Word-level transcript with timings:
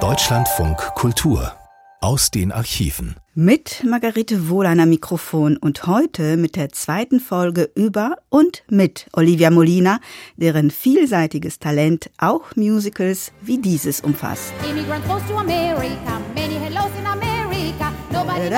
Deutschlandfunk 0.00 0.78
Kultur 0.94 1.52
aus 2.00 2.30
den 2.30 2.50
Archiven. 2.50 3.16
Mit 3.34 3.84
Margarete 3.84 4.48
Wohleiner 4.48 4.86
Mikrofon 4.86 5.58
und 5.58 5.86
heute 5.86 6.38
mit 6.38 6.56
der 6.56 6.70
zweiten 6.70 7.20
Folge 7.20 7.70
über 7.74 8.16
und 8.30 8.62
mit 8.70 9.06
Olivia 9.12 9.50
Molina, 9.50 10.00
deren 10.36 10.70
vielseitiges 10.70 11.58
Talent 11.58 12.10
auch 12.16 12.56
Musicals 12.56 13.32
wie 13.42 13.58
dieses 13.58 14.00
umfasst. 14.00 14.54
Immigrant 14.70 15.04
close 15.04 15.26
to 15.28 15.36
America, 15.36 16.22
many 16.34 16.54
hellos 16.54 16.90
in 16.98 17.06
America, 17.06 17.92
nobody 18.10 18.48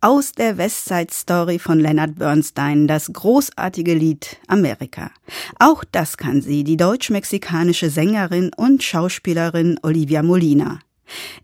aus 0.00 0.30
der 0.30 0.58
Westside 0.58 1.12
Story 1.12 1.58
von 1.58 1.80
Leonard 1.80 2.16
Bernstein, 2.16 2.86
das 2.86 3.12
großartige 3.12 3.94
Lied 3.94 4.36
Amerika. 4.46 5.10
Auch 5.58 5.82
das 5.82 6.16
kann 6.16 6.40
sie, 6.40 6.62
die 6.62 6.76
deutsch-mexikanische 6.76 7.90
Sängerin 7.90 8.52
und 8.56 8.84
Schauspielerin 8.84 9.80
Olivia 9.82 10.22
Molina. 10.22 10.78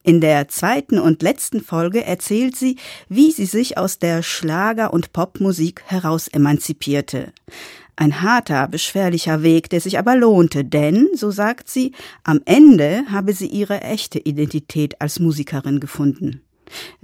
In 0.05 0.21
der 0.21 0.47
zweiten 0.49 0.99
und 0.99 1.23
letzten 1.23 1.63
Folge 1.63 2.05
erzählt 2.05 2.55
sie, 2.55 2.77
wie 3.09 3.33
sie 3.33 3.47
sich 3.47 3.77
aus 3.77 3.99
der 3.99 4.23
Schlager- 4.23 4.93
und 4.93 5.13
Popmusik 5.13 5.83
heraus 5.87 6.29
emanzipierte. 6.29 7.33
Ein 7.97 8.23
harter, 8.23 8.69
beschwerlicher 8.69 9.43
Weg, 9.43 9.71
der 9.71 9.81
sich 9.81 9.99
aber 9.99 10.17
lohnte, 10.17 10.65
denn, 10.65 11.09
so 11.15 11.31
sagt 11.31 11.69
sie, 11.69 11.93
am 12.23 12.41
Ende 12.45 13.05
habe 13.11 13.33
sie 13.33 13.47
ihre 13.47 13.81
echte 13.81 14.19
Identität 14.19 15.01
als 15.01 15.19
Musikerin 15.19 15.81
gefunden. 15.81 16.43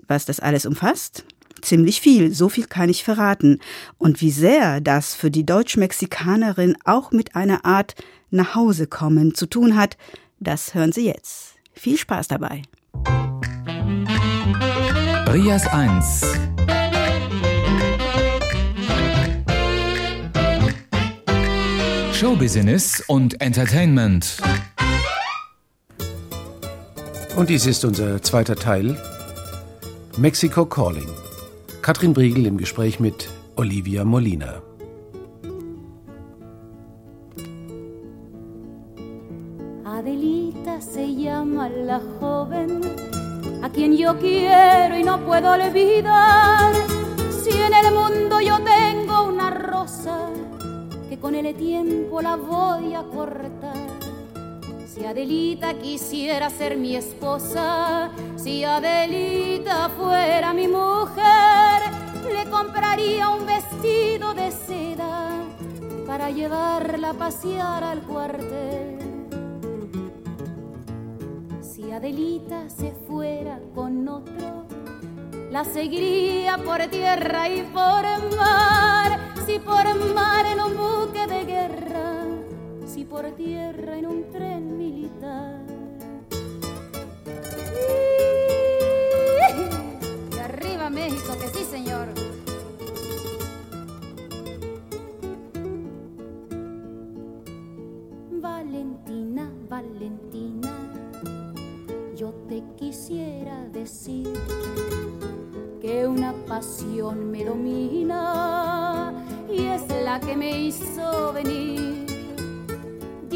Was 0.06 0.26
das 0.26 0.40
alles 0.40 0.66
umfasst? 0.66 1.24
Ziemlich 1.62 2.00
viel, 2.00 2.34
so 2.34 2.48
viel 2.48 2.66
kann 2.66 2.88
ich 2.88 3.05
verraten. 3.05 3.60
Und 3.98 4.20
wie 4.20 4.30
sehr 4.30 4.80
das 4.80 5.14
für 5.14 5.30
die 5.30 5.45
Deutsch-Mexikanerin 5.45 6.77
auch 6.84 7.12
mit 7.12 7.37
einer 7.37 7.64
Art 7.64 7.95
Nachhausekommen 8.30 9.34
zu 9.34 9.46
tun 9.46 9.77
hat, 9.77 9.96
das 10.38 10.74
hören 10.74 10.93
Sie 10.93 11.07
jetzt. 11.07 11.57
Viel 11.73 11.96
Spaß 11.96 12.29
dabei. 12.29 12.62
Rias 15.32 15.66
1 15.66 16.23
Showbusiness 22.21 23.02
und 23.06 23.40
Entertainment. 23.40 24.37
Und 27.34 27.49
dies 27.49 27.65
ist 27.65 27.82
unser 27.87 28.21
zweiter 28.21 28.56
Teil. 28.56 29.02
Mexico 30.18 30.66
Calling. 30.66 31.09
Katrin 31.82 32.12
Briegel 32.12 32.45
im 32.45 32.59
Gespräch 32.59 33.00
mit 33.00 33.30
Olivia 33.56 34.04
Molina. 34.04 34.60
Adelita 39.84 40.78
se 40.82 41.06
llama 41.14 41.70
la 41.70 41.98
joven 42.20 42.82
a 43.62 43.70
quien 43.70 43.96
yo 43.96 44.18
quiero 44.18 44.98
y 44.98 45.04
no 45.04 45.24
puedo 45.24 45.52
olvidar. 45.52 46.74
Si 47.42 47.50
en 47.50 47.72
el 47.72 47.94
mundo 47.94 48.40
yo 48.40 48.59
tengo 48.62 49.22
una 49.22 49.48
rosa 49.48 50.28
que 51.09 51.18
con 51.18 51.34
el 51.34 51.54
tiempo 51.54 52.20
la 52.20 52.37
voy 52.37 52.94
a 52.94 53.02
cortar. 53.04 53.79
Si 54.93 55.07
Adelita 55.07 55.74
quisiera 55.74 56.51
ser 56.51 56.77
mi 56.77 56.96
esposa, 56.96 58.10
si 58.35 58.65
Adelita 58.65 59.88
fuera 59.91 60.52
mi 60.52 60.66
mujer, 60.66 61.80
le 62.24 62.51
compraría 62.51 63.29
un 63.29 63.46
vestido 63.46 64.34
de 64.34 64.50
seda 64.50 65.44
para 66.09 66.31
llevarla 66.31 67.11
a 67.11 67.15
pasear 67.15 67.84
al 67.84 68.03
cuartel. 68.03 68.99
Si 71.62 71.93
Adelita 71.93 72.69
se 72.69 72.91
fuera 73.06 73.61
con 73.72 74.09
otro, 74.09 74.67
la 75.53 75.65
seguiría 75.65 76.59
por 76.59 76.84
tierra 76.89 77.49
y 77.49 77.62
por 77.62 78.05
mar, 78.37 79.21
si 79.47 79.61
por 79.61 79.95
mar 80.17 80.47
en 80.47 80.61
un 80.61 80.77
buque 80.77 81.29
de 81.29 81.45
guerra 81.45 82.19
si 83.00 83.06
por 83.06 83.25
tierra 83.31 83.97
en 83.97 84.06
un 84.06 84.31
tren 84.31 84.77
militar. 84.77 85.65
Y 90.34 90.38
arriba 90.38 90.91
México, 90.91 91.33
que 91.41 91.49
sí, 91.49 91.65
señor. 91.65 92.09
Valentina, 98.33 99.50
Valentina, 99.67 100.71
yo 102.15 102.34
te 102.50 102.62
quisiera 102.77 103.65
decir 103.72 104.28
que 105.81 106.06
una 106.06 106.34
pasión 106.47 107.31
me 107.31 107.47
domina 107.47 109.15
y 109.50 109.65
es 109.65 109.88
la 110.05 110.21
que 110.21 110.37
me 110.37 110.50
hizo 110.61 111.32
venir 111.32 112.00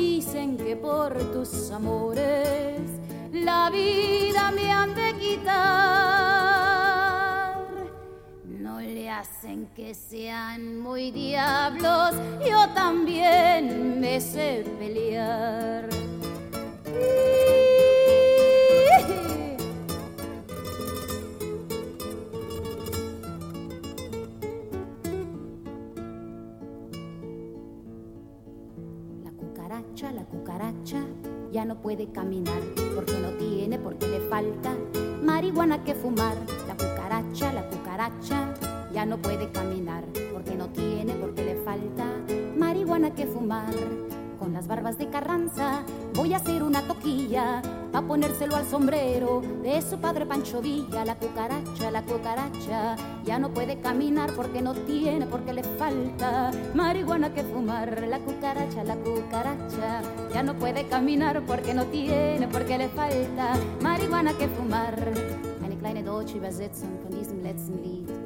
dicen 0.04 0.58
que 0.58 0.76
por 0.76 1.14
tus 1.32 1.70
amores 1.70 2.82
la 3.32 3.70
vida 3.70 4.50
me 4.54 4.70
han 4.70 4.94
de 4.94 5.14
quitar. 5.14 5.54
No 8.46 8.80
le 8.80 9.08
hacen 9.08 9.68
que 9.74 9.94
sean 9.94 10.78
muy 10.78 11.10
diablos, 11.10 12.12
yo 12.46 12.68
también 12.74 13.98
me 13.98 14.20
sé 14.20 14.64
pelear. 14.78 15.88
la 16.84 17.63
cucaracha 30.54 31.02
ya 31.50 31.64
no 31.64 31.80
puede 31.80 32.06
caminar 32.12 32.60
porque 32.94 33.18
no 33.18 33.30
tiene, 33.30 33.76
porque 33.76 34.06
le 34.06 34.20
falta 34.28 34.72
marihuana 35.22 35.82
que 35.82 35.94
fumar. 35.94 36.36
La 36.68 36.76
cucaracha, 36.76 37.52
la 37.52 37.68
cucaracha 37.68 38.54
ya 38.92 39.04
no 39.04 39.18
puede 39.18 39.50
caminar 39.50 40.04
porque 40.32 40.54
no 40.54 40.68
tiene, 40.68 41.14
porque 41.14 41.44
le 41.44 41.56
falta 41.64 42.04
marihuana 42.56 43.12
que 43.14 43.26
fumar 43.26 43.74
con 44.38 44.52
las 44.52 44.66
barbas 44.66 44.98
de 44.98 45.08
Carranza. 45.08 45.82
Voy 46.14 46.32
a 46.32 46.36
hacer 46.36 46.62
una 46.62 46.82
toquilla 46.82 47.62
pa' 47.92 48.02
ponérselo 48.02 48.56
al 48.56 48.66
sombrero 48.66 49.42
de 49.62 49.80
su 49.82 49.98
padre 49.98 50.26
Pancho 50.26 50.60
Villa. 50.60 51.04
La 51.04 51.16
cucaracha, 51.16 51.90
la 51.90 52.02
cucaracha, 52.02 52.96
ya 53.24 53.38
no 53.38 53.50
puede 53.50 53.80
caminar 53.80 54.32
porque 54.34 54.62
no 54.62 54.74
tiene, 54.74 55.26
porque 55.26 55.52
le 55.52 55.62
falta 55.62 56.50
marihuana 56.74 57.32
que 57.32 57.42
fumar. 57.42 58.06
La 58.08 58.18
cucaracha, 58.18 58.84
la 58.84 58.96
cucaracha, 58.96 60.02
ya 60.32 60.42
no 60.42 60.54
puede 60.54 60.86
caminar 60.88 61.42
porque 61.46 61.74
no 61.74 61.84
tiene, 61.86 62.48
porque 62.48 62.78
le 62.78 62.88
falta 62.88 63.54
marihuana 63.80 64.32
que 64.32 64.48
fumar. 64.48 65.12
Eine 65.62 65.76
kleine 65.76 66.02
deutsche 66.02 66.36
Übersetzung 66.36 67.00
von 67.02 67.12
diesem 67.12 67.42
letzten 67.42 67.82
Lied. 67.82 68.23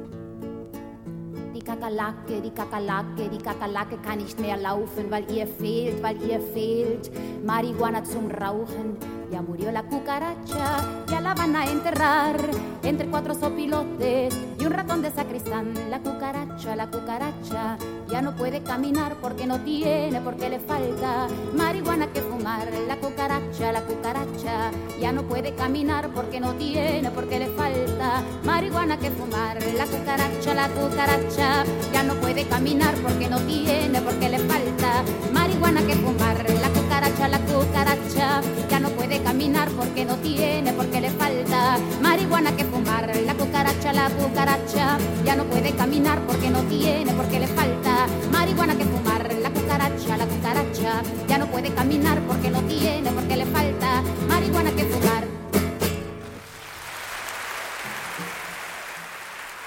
Die 1.59 1.65
Kakerlake, 1.65 2.39
die 2.41 2.51
Kakerlake, 2.51 3.27
die 3.29 3.37
Kakerlake 3.37 3.97
kann 3.97 4.19
nicht 4.19 4.39
mehr 4.39 4.55
laufen, 4.55 5.11
weil 5.11 5.29
ihr 5.29 5.45
fehlt, 5.45 6.01
weil 6.01 6.15
ihr 6.21 6.39
fehlt 6.39 7.11
Marihuana 7.45 8.01
zum 8.01 8.31
Rauchen. 8.31 8.95
Ya 9.31 9.43
murió 9.43 9.71
la 9.71 9.83
cucaracha, 9.83 10.83
ya 11.07 11.21
la 11.21 11.35
van 11.35 11.55
a 11.55 11.65
enterrar 11.65 12.35
entre 12.83 13.07
cuatro 13.07 13.35
sopilotes 13.35 14.35
y 14.59 14.65
un 14.65 14.71
ratón 14.71 15.03
de 15.03 15.11
sacristán. 15.11 15.73
La 15.89 15.99
cucaracha, 15.99 16.75
la 16.75 16.87
cucaracha, 16.87 17.77
ya 18.09 18.21
no 18.23 18.35
puede 18.35 18.63
caminar 18.63 19.15
porque 19.21 19.45
no 19.45 19.59
tiene, 19.59 20.19
porque 20.21 20.49
le 20.49 20.59
falta 20.59 21.27
marihuana 21.55 22.07
que 22.07 22.21
fumar. 22.21 22.67
La 22.87 22.97
cucaracha, 22.97 23.71
la 23.71 23.81
cucaracha, 23.81 24.71
ya 24.99 25.11
no 25.11 25.23
puede 25.23 25.53
caminar 25.53 26.09
porque 26.09 26.39
no 26.39 26.53
tiene, 26.55 27.11
porque 27.11 27.37
le 27.37 27.47
falta 27.47 28.23
marihuana 28.43 28.97
que 28.97 29.11
fumar. 29.11 29.61
La 29.77 29.85
cucaracha, 29.85 30.53
la 30.55 30.69
cucaracha, 30.69 31.63
ya 31.93 32.03
no 32.03 32.15
puede 32.15 32.47
caminar 32.47 32.95
porque 32.95 33.29
no 33.29 33.37
tiene, 33.41 34.01
porque 34.01 34.27
le 34.27 34.39
falta 34.39 35.03
marihuana 35.31 35.85
que 35.85 35.95
fumar. 35.95 36.37
La 36.61 36.78
cucaracha, 37.09 37.27
la 37.27 37.39
cucaracha, 37.39 38.41
ya 38.69 38.79
no 38.79 38.89
puede 38.89 39.21
caminar 39.21 39.69
porque 39.69 40.05
no 40.05 40.15
tiene, 40.17 40.73
porque 40.73 41.01
le 41.01 41.09
falta 41.11 41.77
marihuana 42.01 42.55
que 42.55 42.65
fumar. 42.65 43.15
La 43.25 43.33
cucaracha, 43.33 43.93
la 43.93 44.09
cucaracha, 44.09 44.97
ya 45.25 45.35
no 45.35 45.43
puede 45.45 45.71
caminar 45.71 46.19
porque 46.27 46.49
no 46.49 46.61
tiene, 46.63 47.11
porque 47.13 47.39
le 47.39 47.47
falta 47.47 48.07
marihuana 48.31 48.75
que 48.77 48.85
fumar. 48.85 49.33
La 49.41 49.49
cucaracha, 49.49 50.17
la 50.17 50.25
cucaracha, 50.25 51.01
ya 51.27 51.37
no 51.37 51.47
puede 51.47 51.69
caminar 51.73 52.21
porque 52.21 52.49
no 52.49 52.61
tiene, 52.63 53.11
porque 53.11 53.37
le 53.37 53.45
falta 53.45 54.01
marihuana 54.27 54.71
que 54.71 54.83
fumar. 54.85 55.38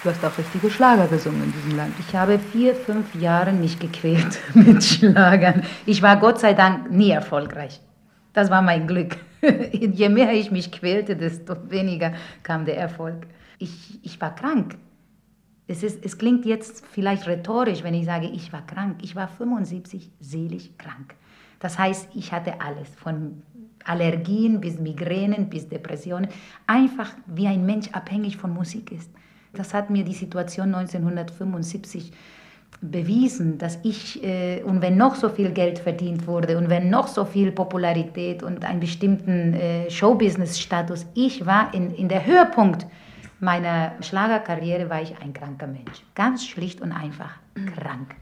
Du 0.02 0.10
hast 0.10 0.25
auch 0.25 0.37
richtige 0.37 0.69
Schlager 0.69 1.06
gesungen 1.06 1.44
in 1.44 1.52
diesem 1.52 1.76
Land. 1.76 1.94
Ich 2.00 2.16
habe 2.16 2.37
vier, 2.40 2.75
fünf 2.75 3.14
Jahre 3.14 3.52
mich 3.52 3.78
gequält 3.78 4.40
mit 4.54 4.82
Schlagern. 4.82 5.62
Ich 5.87 6.02
war 6.02 6.16
Gott 6.16 6.40
sei 6.40 6.54
Dank 6.54 6.90
nie 6.90 7.10
erfolgreich. 7.10 7.81
Das 8.32 8.50
war 8.50 8.62
mein 8.62 8.88
Glück. 8.88 9.16
Je 9.70 10.08
mehr 10.08 10.32
ich 10.32 10.50
mich 10.50 10.72
quälte, 10.72 11.14
desto 11.14 11.54
weniger 11.70 12.14
kam 12.43 12.64
der 12.64 12.78
Erfolg. 12.78 13.28
Ich, 13.58 14.00
ich 14.02 14.20
war 14.20 14.34
krank. 14.34 14.76
Es, 15.69 15.84
ist, 15.84 16.05
es 16.05 16.19
klingt 16.19 16.46
jetzt 16.46 16.84
vielleicht 16.90 17.28
rhetorisch, 17.28 17.84
wenn 17.84 17.94
ich 17.94 18.06
sage, 18.06 18.26
ich 18.26 18.52
war 18.52 18.66
krank. 18.66 18.96
Ich 19.02 19.14
war 19.14 19.28
75 19.28 20.10
seelisch 20.19 20.70
krank. 20.78 21.14
Das 21.60 21.78
heißt, 21.78 22.08
ich 22.16 22.32
hatte 22.32 22.60
alles, 22.60 22.88
von 22.96 23.43
Allergien 23.84 24.60
bis 24.60 24.81
Migränen 24.81 25.48
bis 25.48 25.69
Depressionen, 25.69 26.28
einfach 26.66 27.12
wie 27.26 27.46
ein 27.46 27.64
Mensch 27.64 27.88
abhängig 27.93 28.37
von 28.37 28.52
Musik 28.52 28.90
ist. 28.90 29.08
Das 29.52 29.75
hat 29.75 29.90
mir 29.90 30.04
die 30.04 30.14
Situation 30.14 30.75
1975 30.75 32.12
bewiesen, 32.81 33.58
dass 33.58 33.78
ich, 33.82 34.22
äh, 34.25 34.62
und 34.62 34.82
wenn 34.82 34.96
noch 34.96 35.14
so 35.14 35.28
viel 35.28 35.50
Geld 35.50 35.78
verdient 35.78 36.26
wurde 36.26 36.58
und 36.58 36.69
wenn 36.69 36.90
noch 36.90 37.06
so 37.06 37.25
viel 37.25 37.52
Popularität 37.52 38.43
und 38.43 38.64
einen 38.64 38.81
bestimmten 38.81 39.54
äh, 39.54 39.90
Showbusiness-Status, 39.90 41.06
ich 41.14 41.46
war 41.46 41.72
in, 41.75 41.94
in 41.94 42.08
der 42.08 42.26
Höhepunkt 42.26 42.87
meiner 43.40 43.93
Schlagerkarriere, 44.00 44.88
war 44.88 45.02
ich 45.02 45.14
ein 45.20 45.32
kranker 45.32 45.66
Mensch. 45.66 46.02
Ganz 46.14 46.46
schlicht 46.46 46.81
und 46.81 46.93
einfach 46.93 47.31
krank. 47.76 48.16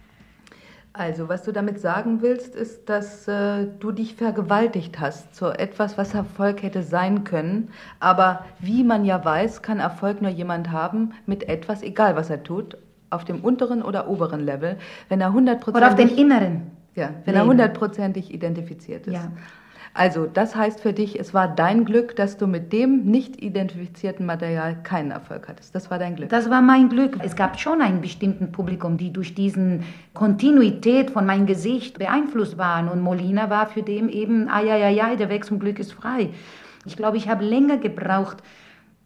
Also, 0.93 1.29
was 1.29 1.45
du 1.45 1.53
damit 1.53 1.79
sagen 1.81 2.21
willst, 2.21 2.57
ist, 2.57 2.89
dass 2.89 3.29
äh, 3.29 3.67
du 3.79 3.93
dich 3.93 4.17
vergewaltigt 4.17 4.99
hast 4.99 5.37
zu 5.37 5.47
etwas, 5.47 5.97
was 5.97 6.15
Erfolg 6.15 6.65
hätte 6.65 6.83
sein 6.83 7.23
können. 7.23 7.71
Aber 8.01 8.45
wie 8.59 8.83
man 8.83 9.05
ja 9.05 9.25
weiß, 9.25 9.63
kann 9.63 9.79
Erfolg 9.79 10.21
nur 10.21 10.33
jemand 10.33 10.73
haben 10.73 11.13
mit 11.27 11.49
etwas, 11.49 11.83
egal 11.83 12.17
was 12.17 12.29
er 12.29 12.43
tut, 12.43 12.77
auf 13.09 13.25
dem 13.25 13.41
unteren 13.41 13.83
oder 13.83 14.09
oberen 14.09 14.41
Level, 14.41 14.79
wenn 15.09 15.21
er 15.21 15.33
hundertprozentig... 15.33 15.83
Oder 15.83 15.93
auf 15.93 15.97
den 15.97 16.17
inneren. 16.17 16.71
Ja, 16.97 17.11
wenn 17.25 17.35
Leben. 17.35 17.37
er 17.37 17.47
hundertprozentig 17.47 18.35
identifiziert 18.35 19.07
ist. 19.07 19.15
Ja. 19.15 19.31
Also, 19.93 20.27
das 20.27 20.55
heißt 20.55 20.81
für 20.81 20.93
dich, 20.93 21.19
es 21.19 21.35
war 21.35 21.49
dein 21.49 21.85
Glück, 21.85 22.15
dass 22.15 22.37
du 22.37 22.47
mit 22.47 22.73
dem 22.73 23.03
nicht 23.07 23.43
identifizierten 23.43 24.25
Material 24.25 24.77
keinen 24.83 25.11
Erfolg 25.11 25.49
hattest. 25.49 25.75
Das 25.75 25.91
war 25.91 25.99
dein 25.99 26.15
Glück. 26.15 26.29
Das 26.29 26.49
war 26.49 26.63
mein 26.63 26.89
Glück. 26.89 27.17
Es 27.23 27.35
gab 27.35 27.59
schon 27.59 27.83
einen 27.83 28.01
bestimmten 28.01 28.53
Publikum, 28.53 28.97
die 28.99 29.13
durch 29.13 29.35
diesen 29.35 29.83
Kontinuität 30.15 31.11
von 31.11 31.27
meinem 31.27 31.47
Gesicht 31.47 31.99
beeinflusst 31.99 32.57
waren. 32.57 32.89
Und 32.89 33.01
Molina 33.01 33.51
war 33.51 33.67
für 33.67 33.83
den 33.83 34.09
eben, 34.09 34.49
ah 34.49 34.63
ja, 34.63 34.77
ja, 34.77 34.89
ja, 34.89 35.17
der 35.17 35.29
Weg 35.29 35.45
zum 35.45 35.59
Glück 35.59 35.81
ist 35.81 35.93
frei. 35.93 36.31
Ich 36.87 36.97
glaube, 36.97 37.17
ich 37.17 37.29
habe 37.29 37.45
länger 37.45 37.77
gebraucht, 37.77 38.39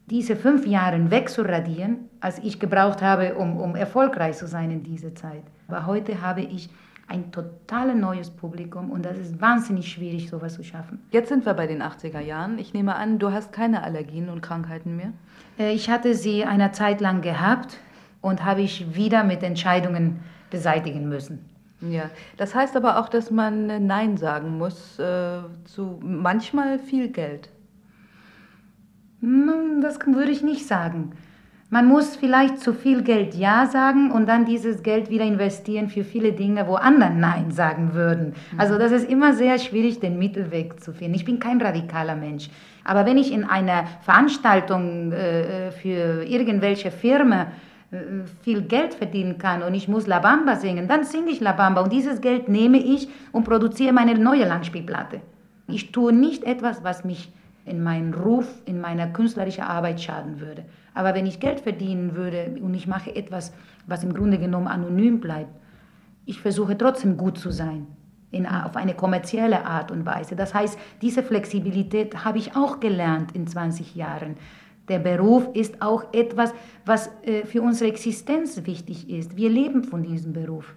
diese 0.07 0.35
fünf 0.35 0.67
Jahre 0.67 1.09
wegzuradieren, 1.09 2.09
als 2.19 2.37
ich 2.39 2.59
gebraucht 2.59 3.01
habe, 3.01 3.33
um, 3.35 3.57
um 3.57 3.75
erfolgreich 3.75 4.37
zu 4.37 4.47
sein 4.47 4.69
in 4.69 4.83
dieser 4.83 5.15
Zeit. 5.15 5.43
Aber 5.67 5.87
heute 5.87 6.21
habe 6.21 6.41
ich 6.41 6.69
ein 7.07 7.31
total 7.31 7.95
neues 7.95 8.29
Publikum 8.29 8.89
und 8.89 9.05
das 9.05 9.17
ist 9.17 9.39
wahnsinnig 9.39 9.91
schwierig, 9.91 10.29
sowas 10.29 10.55
zu 10.55 10.63
schaffen. 10.63 10.99
Jetzt 11.11 11.29
sind 11.29 11.45
wir 11.45 11.53
bei 11.53 11.67
den 11.67 11.81
80er 11.81 12.19
Jahren. 12.19 12.57
Ich 12.57 12.73
nehme 12.73 12.95
an, 12.95 13.19
du 13.19 13.31
hast 13.31 13.53
keine 13.53 13.83
Allergien 13.83 14.29
und 14.29 14.41
Krankheiten 14.41 14.95
mehr? 14.95 15.13
Äh, 15.59 15.73
ich 15.73 15.89
hatte 15.89 16.15
sie 16.15 16.45
eine 16.45 16.71
Zeit 16.71 17.01
lang 17.01 17.21
gehabt 17.21 17.77
und 18.21 18.43
habe 18.43 18.61
ich 18.61 18.95
wieder 18.95 19.23
mit 19.23 19.43
Entscheidungen 19.43 20.19
beseitigen 20.49 21.07
müssen. 21.07 21.45
Ja, 21.81 22.09
das 22.37 22.55
heißt 22.55 22.75
aber 22.75 22.99
auch, 22.99 23.09
dass 23.09 23.29
man 23.29 23.85
Nein 23.85 24.17
sagen 24.17 24.57
muss 24.57 24.97
äh, 24.97 25.39
zu 25.65 25.99
manchmal 26.01 26.79
viel 26.79 27.09
Geld. 27.09 27.49
Hm, 29.21 29.81
das 29.81 29.99
würde 29.99 30.31
ich 30.31 30.41
nicht 30.41 30.65
sagen. 30.65 31.11
Man 31.69 31.87
muss 31.87 32.15
vielleicht 32.15 32.59
zu 32.59 32.73
viel 32.73 33.01
Geld 33.01 33.33
Ja 33.33 33.65
sagen 33.65 34.11
und 34.11 34.29
dann 34.29 34.45
dieses 34.45 34.83
Geld 34.83 35.09
wieder 35.09 35.25
investieren 35.25 35.89
für 35.89 36.03
viele 36.03 36.31
Dinge, 36.31 36.67
wo 36.67 36.75
andere 36.75 37.09
Nein 37.09 37.49
sagen 37.49 37.95
würden. 37.95 38.35
Mhm. 38.51 38.59
Also 38.59 38.77
das 38.77 38.91
ist 38.91 39.09
immer 39.09 39.33
sehr 39.33 39.57
schwierig, 39.57 39.99
den 39.99 40.19
Mittelweg 40.19 40.79
zu 40.79 40.93
finden. 40.93 41.15
Ich 41.15 41.25
bin 41.25 41.39
kein 41.39 41.59
radikaler 41.59 42.15
Mensch. 42.15 42.49
Aber 42.83 43.07
wenn 43.07 43.17
ich 43.17 43.33
in 43.33 43.43
einer 43.43 43.85
Veranstaltung 44.01 45.11
äh, 45.11 45.71
für 45.71 46.23
irgendwelche 46.23 46.91
Firma 46.91 47.47
äh, 47.89 47.97
viel 48.43 48.61
Geld 48.61 48.93
verdienen 48.93 49.39
kann 49.39 49.63
und 49.63 49.73
ich 49.73 49.87
muss 49.87 50.05
La 50.05 50.19
Bamba 50.19 50.57
singen, 50.57 50.87
dann 50.87 51.03
singe 51.03 51.31
ich 51.31 51.39
La 51.39 51.53
Bamba 51.53 51.81
und 51.81 51.91
dieses 51.91 52.21
Geld 52.21 52.47
nehme 52.47 52.77
ich 52.77 53.09
und 53.31 53.43
produziere 53.43 53.91
meine 53.91 54.13
neue 54.19 54.47
Langspielplatte. 54.47 55.19
Ich 55.67 55.91
tue 55.91 56.13
nicht 56.13 56.43
etwas, 56.43 56.83
was 56.83 57.03
mich 57.03 57.33
in 57.65 57.81
meinen 57.81 58.13
Ruf, 58.13 58.47
in 58.65 58.79
meiner 58.79 59.07
künstlerischen 59.07 59.63
Arbeit 59.63 59.99
schaden 59.99 60.39
würde. 60.39 60.63
Aber 60.95 61.13
wenn 61.13 61.27
ich 61.27 61.39
Geld 61.39 61.59
verdienen 61.59 62.15
würde 62.15 62.55
und 62.61 62.73
ich 62.73 62.87
mache 62.87 63.15
etwas, 63.15 63.53
was 63.85 64.03
im 64.03 64.13
Grunde 64.13 64.39
genommen 64.39 64.67
anonym 64.67 65.19
bleibt, 65.19 65.53
ich 66.25 66.41
versuche 66.41 66.77
trotzdem 66.77 67.17
gut 67.17 67.37
zu 67.37 67.51
sein, 67.51 67.85
in, 68.31 68.47
auf 68.47 68.75
eine 68.75 68.95
kommerzielle 68.95 69.65
Art 69.65 69.91
und 69.91 70.05
Weise. 70.05 70.35
Das 70.35 70.53
heißt, 70.53 70.79
diese 71.01 71.21
Flexibilität 71.21 72.25
habe 72.25 72.39
ich 72.39 72.55
auch 72.55 72.79
gelernt 72.79 73.33
in 73.33 73.45
20 73.45 73.93
Jahren. 73.95 74.37
Der 74.87 74.99
Beruf 74.99 75.49
ist 75.53 75.81
auch 75.81 76.13
etwas, 76.13 76.53
was 76.85 77.11
äh, 77.23 77.45
für 77.45 77.61
unsere 77.61 77.89
Existenz 77.89 78.65
wichtig 78.65 79.09
ist. 79.09 79.35
Wir 79.35 79.49
leben 79.49 79.83
von 79.83 80.01
diesem 80.01 80.33
Beruf. 80.33 80.75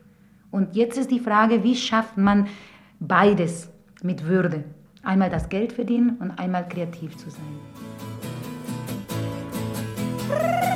Und 0.50 0.74
jetzt 0.74 0.98
ist 0.98 1.10
die 1.10 1.20
Frage, 1.20 1.62
wie 1.62 1.76
schafft 1.76 2.16
man 2.16 2.48
beides 3.00 3.70
mit 4.02 4.26
Würde? 4.26 4.64
Einmal 5.02 5.30
das 5.30 5.48
Geld 5.48 5.72
verdienen 5.72 6.16
und 6.20 6.32
einmal 6.32 6.66
kreativ 6.68 7.16
zu 7.16 7.30
sein. 7.30 7.67
Brrr. 10.28 10.67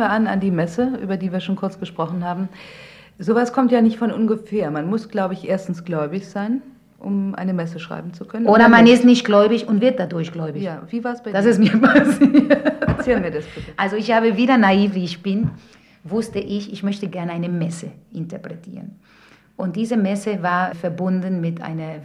Wir 0.00 0.10
an 0.10 0.26
an 0.26 0.40
die 0.40 0.50
Messe, 0.50 0.98
über 1.02 1.16
die 1.16 1.30
wir 1.32 1.40
schon 1.40 1.56
kurz 1.56 1.78
gesprochen 1.78 2.24
haben. 2.24 2.48
Sowas 3.18 3.52
kommt 3.52 3.70
ja 3.70 3.80
nicht 3.82 3.98
von 3.98 4.10
ungefähr. 4.10 4.70
Man 4.70 4.88
muss, 4.88 5.08
glaube 5.08 5.34
ich, 5.34 5.48
erstens 5.48 5.84
gläubig 5.84 6.26
sein, 6.28 6.62
um 6.98 7.34
eine 7.34 7.52
Messe 7.52 7.78
schreiben 7.78 8.12
zu 8.14 8.24
können. 8.24 8.46
Oder 8.46 8.68
man 8.68 8.86
ist 8.86 9.04
nicht 9.04 9.24
gläubig 9.24 9.68
und 9.68 9.80
wird 9.80 10.00
dadurch 10.00 10.32
gläubig. 10.32 10.62
Ja, 10.62 10.82
wie 10.88 11.04
war 11.04 11.12
es 11.14 11.22
bei 11.22 11.30
Das 11.30 11.44
dir? 11.44 11.50
ist 11.50 11.58
mir 11.58 11.78
passiert. 11.80 12.72
Erzähl 12.86 13.20
mir 13.20 13.30
das 13.30 13.44
bitte. 13.46 13.72
Also 13.76 13.96
ich 13.96 14.10
habe 14.12 14.36
wieder 14.36 14.56
naiv, 14.58 14.94
wie 14.94 15.04
ich 15.04 15.22
bin, 15.22 15.50
wusste 16.02 16.38
ich, 16.38 16.72
ich 16.72 16.82
möchte 16.82 17.08
gerne 17.08 17.32
eine 17.32 17.48
Messe 17.48 17.90
interpretieren. 18.12 18.96
Und 19.56 19.76
diese 19.76 19.98
Messe 19.98 20.42
war 20.42 20.74
verbunden 20.74 21.42
mit 21.42 21.60
einer 21.60 21.96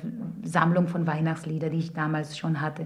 Sammlung 0.44 0.90
von 0.90 1.08
Weihnachtsliedern, 1.08 1.72
die 1.72 1.80
ich 1.80 1.94
damals 1.94 2.38
schon 2.38 2.60
hatte. 2.60 2.86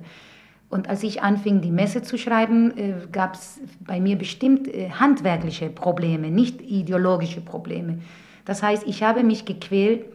Und 0.70 0.88
als 0.88 1.02
ich 1.04 1.24
anfing, 1.24 1.62
die 1.62 1.72
Messe 1.72 2.04
zu 2.04 2.18
schreiben, 2.18 2.78
äh, 2.78 2.94
gab 3.12 3.34
es 3.34 3.60
bei 3.80 4.00
mir 4.00 4.18
bestimmt 4.18 4.68
äh, 4.68 4.92
handwerkliche 4.92 5.70
Probleme, 5.70 6.30
nicht 6.30 6.62
ideologische 6.62 7.42
Probleme. 7.42 8.00
Das 8.46 8.62
heißt, 8.62 8.84
ich 8.88 9.02
habe 9.02 9.24
mich 9.24 9.46
gequält, 9.46 10.06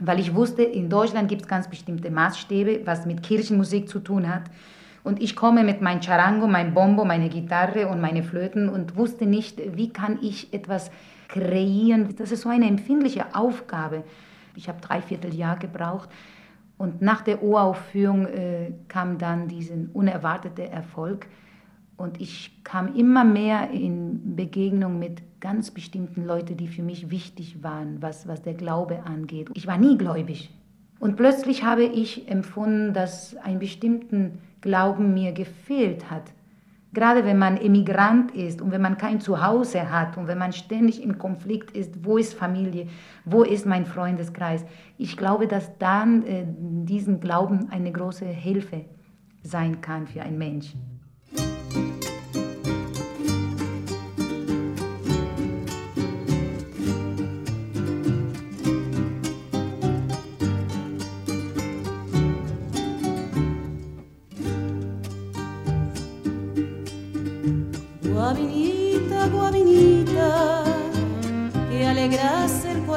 weil 0.00 0.18
ich 0.18 0.34
wusste, 0.34 0.62
in 0.62 0.88
Deutschland 0.88 1.28
gibt 1.28 1.42
es 1.42 1.48
ganz 1.48 1.68
bestimmte 1.68 2.10
Maßstäbe, 2.10 2.80
was 2.86 3.06
mit 3.06 3.22
Kirchenmusik 3.22 3.88
zu 3.88 4.00
tun 4.00 4.28
hat. 4.32 4.44
Und 5.04 5.20
ich 5.20 5.36
komme 5.36 5.64
mit 5.64 5.80
meinem 5.80 6.00
Charango, 6.00 6.46
mein 6.46 6.74
Bombo, 6.74 7.04
meine 7.04 7.28
Gitarre 7.28 7.88
und 7.88 8.00
meine 8.00 8.22
Flöten 8.22 8.68
und 8.68 8.96
wusste 8.96 9.26
nicht, 9.26 9.60
wie 9.76 9.90
kann 9.90 10.18
ich 10.22 10.54
etwas 10.54 10.90
kreieren. 11.28 12.14
Das 12.16 12.30
ist 12.30 12.42
so 12.42 12.48
eine 12.48 12.66
empfindliche 12.66 13.34
Aufgabe. 13.34 14.04
Ich 14.54 14.68
habe 14.68 14.80
drei 14.80 15.02
Vierteljahr 15.02 15.58
gebraucht. 15.58 16.08
Und 16.78 17.02
nach 17.02 17.22
der 17.22 17.42
Uraufführung 17.42 18.26
äh, 18.26 18.72
kam 18.88 19.18
dann 19.18 19.48
dieser 19.48 19.74
unerwartete 19.92 20.68
Erfolg. 20.68 21.26
Und 21.96 22.20
ich 22.20 22.64
kam 22.64 22.94
immer 22.96 23.24
mehr 23.24 23.70
in 23.70 24.34
Begegnung 24.34 24.98
mit 24.98 25.22
ganz 25.40 25.70
bestimmten 25.70 26.24
Leuten, 26.24 26.56
die 26.56 26.68
für 26.68 26.82
mich 26.82 27.10
wichtig 27.10 27.62
waren, 27.62 28.00
was, 28.00 28.26
was 28.26 28.42
der 28.42 28.54
Glaube 28.54 29.04
angeht. 29.04 29.50
Ich 29.54 29.66
war 29.66 29.78
nie 29.78 29.96
gläubig. 29.96 30.50
Und 30.98 31.16
plötzlich 31.16 31.64
habe 31.64 31.84
ich 31.84 32.28
empfunden, 32.28 32.94
dass 32.94 33.36
ein 33.36 33.58
bestimmten 33.58 34.38
Glauben 34.60 35.14
mir 35.14 35.32
gefehlt 35.32 36.10
hat. 36.10 36.32
Gerade 36.94 37.24
wenn 37.24 37.38
man 37.38 37.56
Emigrant 37.56 38.32
ist 38.32 38.60
und 38.60 38.70
wenn 38.70 38.82
man 38.82 38.98
kein 38.98 39.20
Zuhause 39.20 39.90
hat 39.90 40.18
und 40.18 40.26
wenn 40.26 40.36
man 40.36 40.52
ständig 40.52 41.02
im 41.02 41.18
Konflikt 41.18 41.70
ist, 41.70 42.04
wo 42.04 42.18
ist 42.18 42.34
Familie, 42.34 42.88
wo 43.24 43.42
ist 43.42 43.64
mein 43.64 43.86
Freundeskreis? 43.86 44.64
Ich 44.98 45.16
glaube, 45.16 45.48
dass 45.48 45.78
dann 45.78 46.22
äh, 46.26 46.44
diesen 46.46 47.20
Glauben 47.20 47.70
eine 47.70 47.92
große 47.92 48.26
Hilfe 48.26 48.84
sein 49.42 49.80
kann 49.80 50.06
für 50.06 50.20
einen 50.20 50.36
Mensch. 50.36 50.74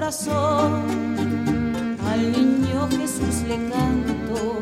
Al 0.07 0.71
niño 2.31 2.87
Jesús 2.91 3.41
le 3.47 3.55
canto, 3.71 4.59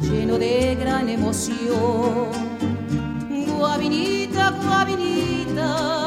lleno 0.00 0.38
de 0.38 0.74
gran 0.76 1.10
emoción. 1.10 2.30
Guavinita, 3.58 4.52
guavinita, 4.52 6.05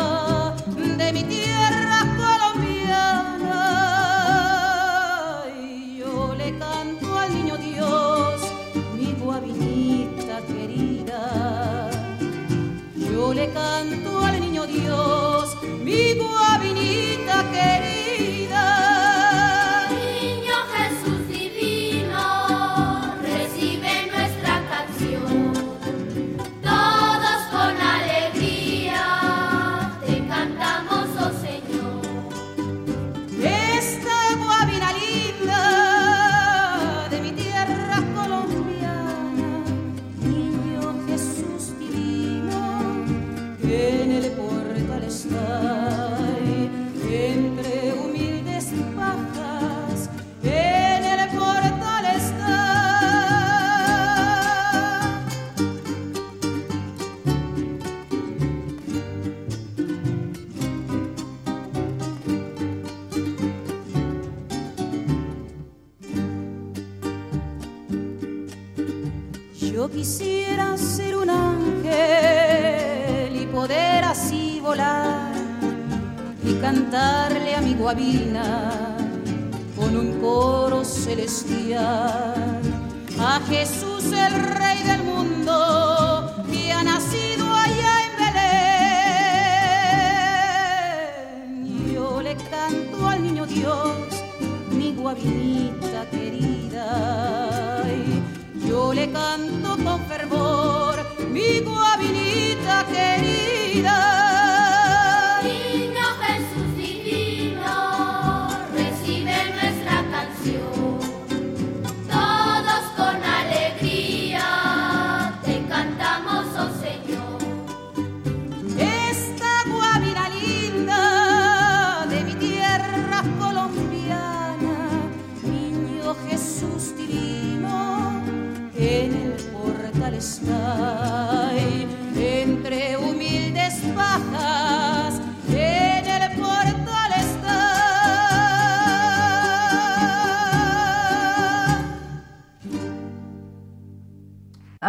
vida. 103.81 104.09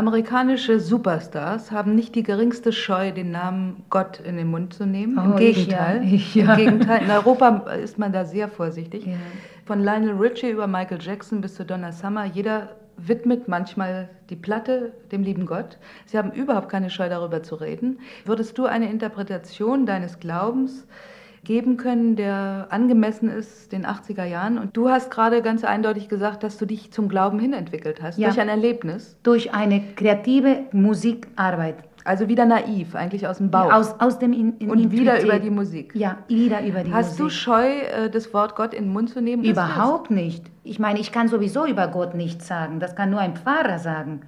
Amerikanische 0.00 0.80
Superstars 0.80 1.72
haben 1.72 1.94
nicht 1.94 2.14
die 2.14 2.22
geringste 2.22 2.72
Scheu, 2.72 3.12
den 3.12 3.32
Namen 3.32 3.84
Gott 3.90 4.18
in 4.18 4.38
den 4.38 4.46
Mund 4.46 4.72
zu 4.72 4.86
nehmen. 4.86 5.18
Oh, 5.18 5.36
Im 5.36 5.38
ich 5.46 5.56
Gegenteil. 5.56 6.02
ja, 6.02 6.10
ich 6.14 6.34
ja. 6.34 6.54
Im 6.54 6.56
Gegenteil. 6.56 7.02
In 7.02 7.10
Europa 7.10 7.70
ist 7.74 7.98
man 7.98 8.10
da 8.10 8.24
sehr 8.24 8.48
vorsichtig. 8.48 9.04
Ja. 9.04 9.16
Von 9.66 9.84
Lionel 9.84 10.16
Richie 10.16 10.48
über 10.48 10.66
Michael 10.66 11.02
Jackson 11.02 11.42
bis 11.42 11.54
zu 11.56 11.66
Donna 11.66 11.92
Summer, 11.92 12.24
jeder 12.24 12.70
widmet 12.96 13.46
manchmal 13.46 14.08
die 14.30 14.36
Platte 14.36 14.92
dem 15.12 15.22
lieben 15.22 15.44
Gott. 15.44 15.76
Sie 16.06 16.16
haben 16.16 16.32
überhaupt 16.32 16.70
keine 16.70 16.88
Scheu 16.88 17.10
darüber 17.10 17.42
zu 17.42 17.56
reden. 17.56 17.98
Würdest 18.24 18.56
du 18.56 18.64
eine 18.64 18.90
Interpretation 18.90 19.84
deines 19.84 20.18
Glaubens 20.18 20.86
geben 21.44 21.76
können, 21.76 22.16
der 22.16 22.66
angemessen 22.70 23.28
ist 23.30 23.72
den 23.72 23.86
80er 23.86 24.24
Jahren? 24.24 24.58
Und 24.58 24.76
du 24.76 24.88
hast 24.90 25.10
gerade 25.10 25.40
ganz 25.42 25.64
eindeutig 25.64 26.08
gesagt, 26.08 26.42
dass 26.42 26.58
du 26.58 26.66
dich 26.66 26.92
zum 26.92 27.08
Glauben 27.08 27.38
hin 27.38 27.52
entwickelt 27.52 28.02
hast, 28.02 28.18
Ja. 28.18 28.28
durch 28.28 28.40
ein 28.40 28.48
Erlebnis. 28.48 29.16
Durch 29.22 29.54
eine 29.54 29.80
kreative 29.96 30.64
Musikarbeit. 30.72 31.76
Also 32.04 32.28
wieder 32.28 32.46
naiv, 32.46 32.94
eigentlich 32.94 33.26
aus 33.26 33.38
dem 33.38 33.50
Bauch. 33.50 33.70
Aus, 33.72 33.94
aus 34.00 34.18
dem 34.18 34.32
in, 34.32 34.56
in 34.58 34.70
Und 34.70 34.90
wieder 34.90 35.16
Intuitiv. 35.16 35.24
über 35.24 35.38
die 35.38 35.50
Musik. 35.50 35.92
Ja, 35.94 36.16
wieder 36.28 36.64
über 36.64 36.82
die 36.82 36.92
Hast 36.92 37.18
du 37.18 37.24
Musik. 37.24 37.38
Scheu, 37.38 37.68
äh, 37.68 38.10
das 38.10 38.32
Wort 38.32 38.56
Gott 38.56 38.72
in 38.72 38.84
den 38.84 38.92
Mund 38.92 39.10
zu 39.10 39.20
nehmen? 39.20 39.42
Du 39.42 39.50
Überhaupt 39.50 40.10
nicht. 40.10 40.44
Ich 40.64 40.78
meine, 40.78 40.98
ich 40.98 41.12
kann 41.12 41.28
sowieso 41.28 41.66
über 41.66 41.88
Gott 41.88 42.14
nichts 42.14 42.46
sagen. 42.46 42.80
Das 42.80 42.96
kann 42.96 43.10
nur 43.10 43.20
ein 43.20 43.36
Pfarrer 43.36 43.78
sagen. 43.78 44.22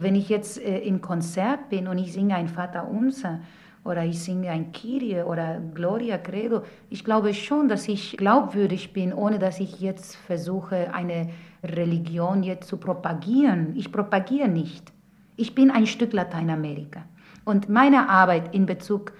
Wenn 0.00 0.16
ich 0.16 0.28
jetzt 0.28 0.60
äh, 0.60 0.78
im 0.80 1.00
Konzert 1.00 1.68
bin 1.68 1.86
und 1.86 1.98
ich 1.98 2.12
singe 2.12 2.34
ein 2.34 2.48
Vater 2.48 2.88
Unser 2.88 3.38
oder 3.84 4.04
ich 4.04 4.20
singe 4.20 4.50
ein 4.50 4.72
Kyrie 4.72 5.22
oder 5.22 5.60
Gloria 5.74 6.18
Credo, 6.18 6.62
ich 6.88 7.04
glaube 7.04 7.34
schon, 7.34 7.68
dass 7.68 7.88
ich 7.88 8.16
glaubwürdig 8.16 8.92
bin, 8.92 9.12
ohne 9.12 9.38
dass 9.38 9.58
ich 9.60 9.80
jetzt 9.80 10.14
versuche, 10.14 10.94
eine 10.94 11.30
Religion 11.64 12.42
jetzt 12.42 12.68
zu 12.68 12.76
propagieren. 12.76 13.72
Ich 13.74 13.90
propagiere 13.90 14.48
nicht. 14.48 14.92
Ich 15.36 15.54
bin 15.54 15.70
ein 15.70 15.86
Stück 15.86 16.12
Lateinamerika. 16.12 17.02
Und 17.44 17.68
meine 17.68 18.08
Arbeit 18.08 18.54
in 18.54 18.66
Bezug 18.66 19.12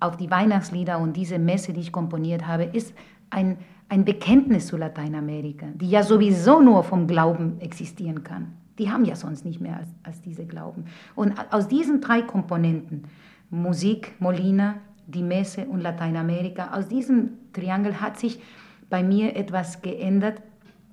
auf 0.00 0.16
die 0.16 0.30
Weihnachtslieder 0.30 0.98
und 0.98 1.16
diese 1.16 1.38
Messe, 1.38 1.72
die 1.72 1.80
ich 1.80 1.92
komponiert 1.92 2.46
habe, 2.46 2.64
ist 2.64 2.94
ein, 3.30 3.58
ein 3.88 4.04
Bekenntnis 4.04 4.68
zu 4.68 4.76
Lateinamerika, 4.76 5.66
die 5.74 5.90
ja 5.90 6.02
sowieso 6.02 6.60
nur 6.60 6.84
vom 6.84 7.06
Glauben 7.06 7.60
existieren 7.60 8.22
kann. 8.22 8.52
Die 8.78 8.90
haben 8.90 9.04
ja 9.04 9.16
sonst 9.16 9.44
nicht 9.44 9.60
mehr 9.60 9.76
als, 9.76 9.88
als 10.04 10.20
diese 10.22 10.46
Glauben. 10.46 10.84
Und 11.16 11.34
aus 11.52 11.66
diesen 11.66 12.00
drei 12.00 12.22
Komponenten, 12.22 13.04
Musik, 13.50 14.14
Molina, 14.18 14.76
die 15.06 15.22
Messe 15.22 15.64
und 15.64 15.80
Lateinamerika, 15.80 16.74
aus 16.74 16.88
diesem 16.88 17.30
Triangel 17.52 18.00
hat 18.00 18.18
sich 18.18 18.40
bei 18.90 19.02
mir 19.02 19.36
etwas 19.36 19.80
geändert, 19.80 20.42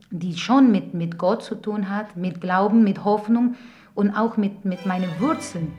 die 0.09 0.37
schon 0.37 0.71
mit, 0.71 0.93
mit 0.93 1.17
Gott 1.17 1.43
zu 1.43 1.55
tun 1.55 1.89
hat, 1.89 2.15
mit 2.15 2.39
Glauben, 2.39 2.83
mit 2.83 3.03
Hoffnung 3.03 3.55
und 3.93 4.11
auch 4.11 4.37
mit, 4.37 4.63
mit 4.63 4.85
meinen 4.85 5.09
Wurzeln. 5.19 5.73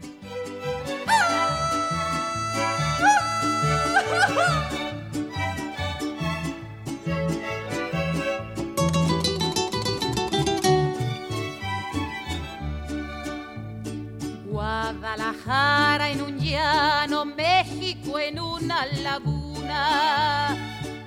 Guadalajara 15.46 16.10
en 16.10 16.22
un 16.22 16.38
llano, 16.40 17.24
México 17.24 18.18
en 18.18 18.40
una 18.40 18.84
laguna. 18.86 20.56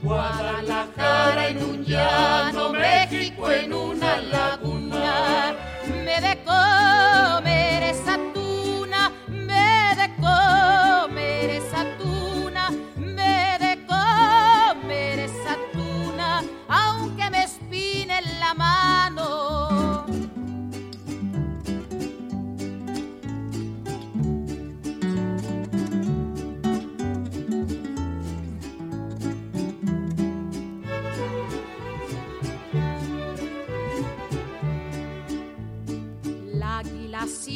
Guadalajara 0.02 1.50
en 1.50 1.58
un 1.62 1.84
llano, 1.84 2.70
México 2.72 3.52
en 3.52 3.74
una 3.74 4.22
laguna. 4.22 5.56
Me 6.06 6.22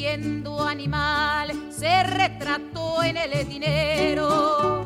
siendo 0.03 0.61
animal 0.61 1.53
se 1.71 2.03
retrató 2.03 3.01
en 3.03 3.15
el 3.15 3.47
dinero. 3.47 4.85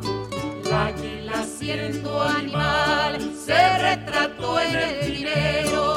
La 0.70 0.86
águila 0.88 1.44
siendo 1.44 2.22
animal 2.22 3.20
se 3.44 3.80
retrató 3.80 4.60
en 4.60 4.76
el 4.76 5.18
dinero. 5.18 5.97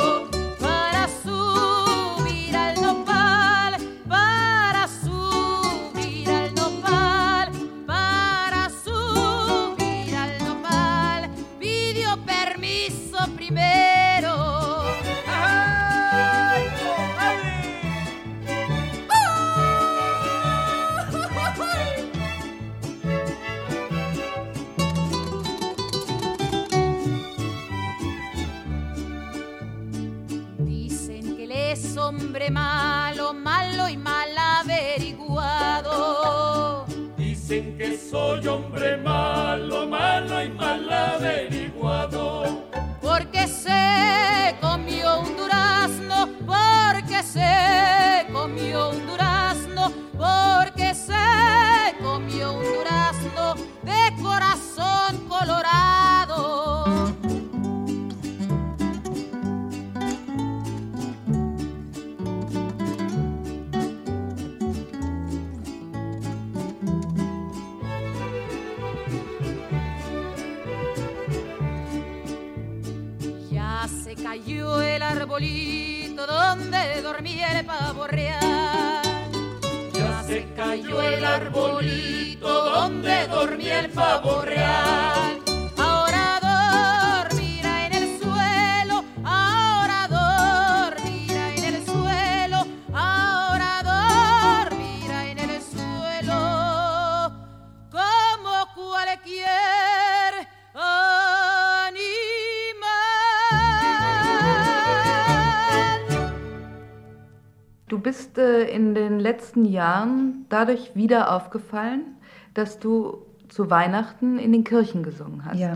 Bist 108.11 108.39
äh, 108.39 108.65
in 108.65 108.97
den 108.97 109.21
letzten 109.21 109.65
Jahren 109.65 110.45
dadurch 110.49 110.97
wieder 110.97 111.33
aufgefallen, 111.33 112.17
dass 112.55 112.81
du 112.81 113.19
zu 113.49 113.71
Weihnachten 113.71 114.37
in 114.37 114.51
den 114.51 114.65
Kirchen 114.65 115.05
gesungen 115.05 115.45
hast. 115.45 115.61
Ja. 115.61 115.75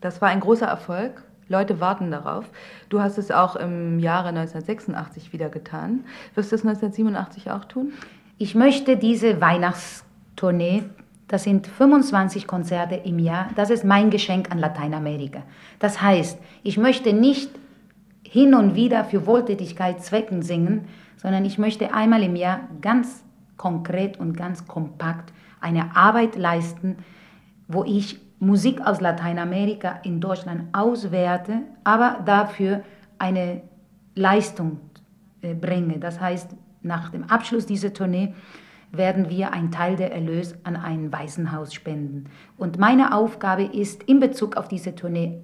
Das 0.00 0.20
war 0.20 0.28
ein 0.30 0.40
großer 0.40 0.66
Erfolg. 0.66 1.22
Leute 1.46 1.78
warten 1.78 2.10
darauf. 2.10 2.46
Du 2.88 3.00
hast 3.00 3.16
es 3.16 3.30
auch 3.30 3.54
im 3.54 4.00
Jahre 4.00 4.30
1986 4.30 5.32
wieder 5.32 5.50
getan. 5.50 6.04
Wirst 6.34 6.50
du 6.50 6.56
es 6.56 6.62
1987 6.62 7.52
auch 7.52 7.64
tun? 7.64 7.92
Ich 8.38 8.56
möchte 8.56 8.96
diese 8.96 9.40
Weihnachtstournee, 9.40 10.82
das 11.28 11.44
sind 11.44 11.68
25 11.68 12.48
Konzerte 12.48 12.96
im 12.96 13.20
Jahr, 13.20 13.50
das 13.54 13.70
ist 13.70 13.84
mein 13.84 14.10
Geschenk 14.10 14.50
an 14.50 14.58
Lateinamerika. 14.58 15.44
Das 15.78 16.02
heißt, 16.02 16.40
ich 16.64 16.76
möchte 16.76 17.12
nicht 17.12 17.50
hin 18.24 18.54
und 18.54 18.74
wieder 18.74 19.04
für 19.04 19.26
Wohltätigkeitszwecken 19.26 20.42
singen, 20.42 20.88
sondern 21.22 21.44
ich 21.44 21.56
möchte 21.56 21.94
einmal 21.94 22.22
im 22.22 22.36
Jahr 22.36 22.60
ganz 22.80 23.24
konkret 23.56 24.18
und 24.18 24.36
ganz 24.36 24.66
kompakt 24.66 25.32
eine 25.60 25.94
Arbeit 25.96 26.36
leisten, 26.36 26.96
wo 27.68 27.84
ich 27.84 28.20
Musik 28.40 28.80
aus 28.80 29.00
Lateinamerika 29.00 30.00
in 30.02 30.20
Deutschland 30.20 30.64
auswerte, 30.72 31.60
aber 31.84 32.20
dafür 32.24 32.82
eine 33.18 33.62
Leistung 34.16 34.80
äh, 35.42 35.54
bringe. 35.54 36.00
Das 36.00 36.20
heißt, 36.20 36.56
nach 36.82 37.10
dem 37.10 37.24
Abschluss 37.30 37.66
dieser 37.66 37.92
Tournee 37.92 38.34
werden 38.90 39.30
wir 39.30 39.52
einen 39.52 39.70
Teil 39.70 39.94
der 39.94 40.12
Erlös 40.12 40.56
an 40.64 40.74
ein 40.74 41.12
Waisenhaus 41.12 41.72
spenden. 41.72 42.24
Und 42.58 42.78
meine 42.78 43.14
Aufgabe 43.14 43.62
ist, 43.62 44.02
in 44.02 44.18
Bezug 44.18 44.56
auf 44.56 44.66
diese 44.66 44.96
Tournee 44.96 45.40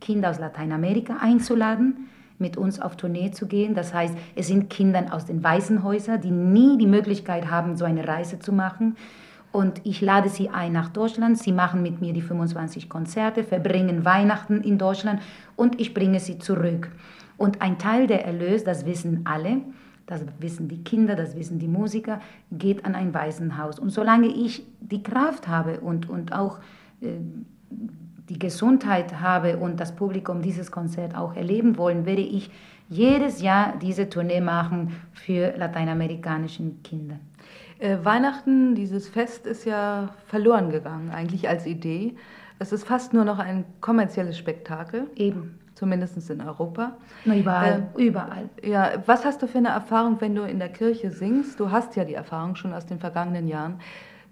Kinder 0.00 0.30
aus 0.30 0.38
Lateinamerika 0.38 1.18
einzuladen, 1.20 2.08
mit 2.38 2.56
uns 2.56 2.80
auf 2.80 2.96
Tournee 2.96 3.30
zu 3.30 3.46
gehen. 3.46 3.74
Das 3.74 3.94
heißt, 3.94 4.14
es 4.34 4.48
sind 4.48 4.70
Kinder 4.70 5.06
aus 5.10 5.26
den 5.26 5.42
Waisenhäusern, 5.44 6.20
die 6.20 6.30
nie 6.30 6.78
die 6.78 6.86
Möglichkeit 6.86 7.50
haben, 7.50 7.76
so 7.76 7.84
eine 7.84 8.06
Reise 8.06 8.38
zu 8.38 8.52
machen. 8.52 8.96
Und 9.52 9.80
ich 9.84 10.00
lade 10.00 10.28
sie 10.28 10.48
ein 10.48 10.72
nach 10.72 10.88
Deutschland. 10.88 11.38
Sie 11.38 11.52
machen 11.52 11.80
mit 11.80 12.00
mir 12.00 12.12
die 12.12 12.22
25 12.22 12.88
Konzerte, 12.88 13.44
verbringen 13.44 14.04
Weihnachten 14.04 14.60
in 14.62 14.78
Deutschland 14.78 15.22
und 15.54 15.80
ich 15.80 15.94
bringe 15.94 16.18
sie 16.18 16.38
zurück. 16.38 16.90
Und 17.36 17.62
ein 17.62 17.78
Teil 17.78 18.08
der 18.08 18.24
Erlös, 18.24 18.64
das 18.64 18.84
wissen 18.84 19.20
alle, 19.24 19.58
das 20.06 20.22
wissen 20.40 20.68
die 20.68 20.82
Kinder, 20.82 21.14
das 21.14 21.36
wissen 21.36 21.60
die 21.60 21.68
Musiker, 21.68 22.20
geht 22.50 22.84
an 22.84 22.96
ein 22.96 23.14
Waisenhaus. 23.14 23.78
Und 23.78 23.90
solange 23.90 24.26
ich 24.26 24.64
die 24.80 25.02
Kraft 25.02 25.46
habe 25.46 25.80
und, 25.80 26.08
und 26.08 26.32
auch 26.32 26.58
äh, 27.00 27.18
die 28.28 28.38
Gesundheit 28.38 29.20
habe 29.20 29.58
und 29.58 29.80
das 29.80 29.94
Publikum 29.94 30.42
dieses 30.42 30.70
Konzert 30.70 31.16
auch 31.16 31.34
erleben 31.36 31.76
wollen, 31.76 32.06
werde 32.06 32.22
ich 32.22 32.50
jedes 32.88 33.40
Jahr 33.40 33.74
diese 33.80 34.08
Tournee 34.08 34.40
machen 34.40 34.94
für 35.12 35.56
lateinamerikanischen 35.56 36.82
Kinder. 36.82 37.16
Äh, 37.78 37.98
Weihnachten, 38.02 38.74
dieses 38.74 39.08
Fest 39.08 39.46
ist 39.46 39.64
ja 39.64 40.10
verloren 40.26 40.70
gegangen, 40.70 41.10
eigentlich 41.10 41.48
als 41.48 41.66
Idee. 41.66 42.14
Es 42.58 42.72
ist 42.72 42.86
fast 42.86 43.12
nur 43.12 43.24
noch 43.24 43.38
ein 43.38 43.64
kommerzielles 43.80 44.38
Spektakel. 44.38 45.08
Eben. 45.16 45.58
Zumindest 45.74 46.30
in 46.30 46.40
Europa. 46.40 46.92
Na, 47.24 47.36
überall, 47.36 47.88
äh, 47.96 48.06
überall. 48.06 48.48
Ja, 48.62 48.92
was 49.06 49.24
hast 49.24 49.42
du 49.42 49.48
für 49.48 49.58
eine 49.58 49.70
Erfahrung, 49.70 50.20
wenn 50.20 50.36
du 50.36 50.42
in 50.44 50.60
der 50.60 50.68
Kirche 50.68 51.10
singst? 51.10 51.58
Du 51.58 51.72
hast 51.72 51.96
ja 51.96 52.04
die 52.04 52.14
Erfahrung 52.14 52.54
schon 52.54 52.72
aus 52.72 52.86
den 52.86 53.00
vergangenen 53.00 53.48
Jahren. 53.48 53.80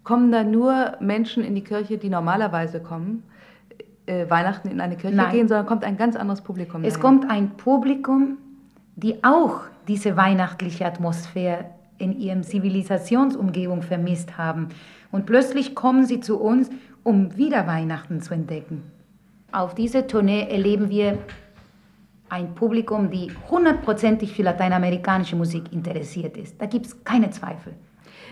Kommen 0.04 0.30
da 0.30 0.44
nur 0.44 0.96
Menschen 1.00 1.42
in 1.42 1.56
die 1.56 1.64
Kirche, 1.64 1.98
die 1.98 2.10
normalerweise 2.10 2.80
kommen, 2.80 3.24
äh, 4.06 4.28
Weihnachten 4.28 4.68
in 4.68 4.80
eine 4.80 4.96
Kirche 4.96 5.16
Nein. 5.16 5.32
gehen, 5.32 5.48
sondern 5.48 5.66
kommt 5.66 5.84
ein 5.84 5.96
ganz 5.96 6.16
anderes 6.16 6.40
Publikum 6.40 6.84
Es 6.84 6.94
dahin? 6.94 7.02
kommt 7.02 7.30
ein 7.30 7.50
Publikum, 7.56 8.38
die 8.96 9.22
auch 9.24 9.60
diese 9.88 10.16
weihnachtliche 10.16 10.86
Atmosphäre 10.86 11.66
in 11.98 12.18
ihrem 12.18 12.42
Zivilisationsumgebung 12.42 13.82
vermisst 13.82 14.36
haben. 14.38 14.68
Und 15.10 15.26
plötzlich 15.26 15.74
kommen 15.74 16.04
sie 16.06 16.20
zu 16.20 16.40
uns, 16.40 16.70
um 17.04 17.36
wieder 17.36 17.66
Weihnachten 17.66 18.20
zu 18.20 18.34
entdecken. 18.34 18.82
Auf 19.52 19.74
dieser 19.74 20.06
Tournee 20.06 20.48
erleben 20.48 20.88
wir 20.88 21.18
ein 22.28 22.54
Publikum, 22.54 23.10
die 23.10 23.30
hundertprozentig 23.50 24.32
für 24.34 24.42
lateinamerikanische 24.42 25.36
Musik 25.36 25.72
interessiert 25.72 26.36
ist. 26.36 26.60
Da 26.60 26.66
gibt 26.66 26.86
es 26.86 27.04
keine 27.04 27.30
Zweifel. 27.30 27.74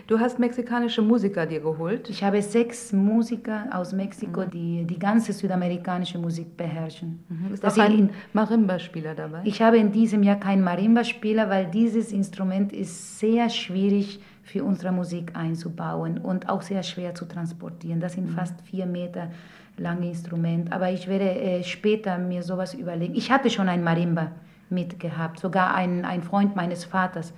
Du 0.07 0.19
hast 0.19 0.39
mexikanische 0.39 1.03
Musiker 1.03 1.47
dir 1.47 1.61
geholt. 1.61 2.09
Ich 2.11 2.23
habe 2.25 2.43
sechs 2.43 2.93
Musiker 2.93 3.67
aus 3.73 3.93
Mexiko, 3.93 4.45
die 4.45 4.85
die 4.85 4.99
ganze 4.99 5.33
südamerikanische 5.33 6.19
Musik 6.19 6.57
beherrschen. 6.57 7.25
Mhm. 7.29 7.55
Ist 7.55 7.63
Das 7.65 7.79
auch 7.79 7.83
ein 7.85 7.93
in- 7.99 8.11
Marimba-Spieler 8.33 9.15
dabei? 9.15 9.41
Ich 9.45 9.63
habe 9.63 9.79
in 9.79 9.93
diesem 9.93 10.23
Jahr 10.23 10.37
keinen 10.37 10.63
Marimba-Spieler, 10.65 11.49
weil 11.49 11.67
dieses 11.67 12.13
Instrument 12.13 12.73
ist 12.73 13.19
sehr 13.21 13.49
schwierig 13.51 14.21
für 14.43 14.65
unsere 14.65 14.93
Musik 14.93 15.33
einzubauen 15.37 16.19
und 16.19 16.49
auch 16.49 16.63
sehr 16.63 16.83
schwer 16.83 17.15
zu 17.15 17.25
transportieren. 17.27 18.01
Das 18.01 18.15
sind 18.15 18.31
fast 18.31 18.61
vier 18.63 18.87
Meter 18.87 19.31
lange 19.77 20.09
Instrument. 20.09 20.73
Aber 20.73 20.91
ich 20.91 21.07
werde 21.09 21.31
äh, 21.31 21.63
später 21.63 22.19
mir 22.19 22.43
sowas 22.43 22.75
überlegen. 22.75 23.15
Ich 23.15 23.31
hatte 23.31 23.49
schon 23.49 23.69
ein 23.69 23.85
Marimba 23.85 24.33
mitgehabt, 24.69 25.39
sogar 25.41 25.75
ein, 25.75 26.05
ein 26.05 26.23
Freund 26.23 26.57
meines 26.57 26.85
Vaters. 26.85 27.33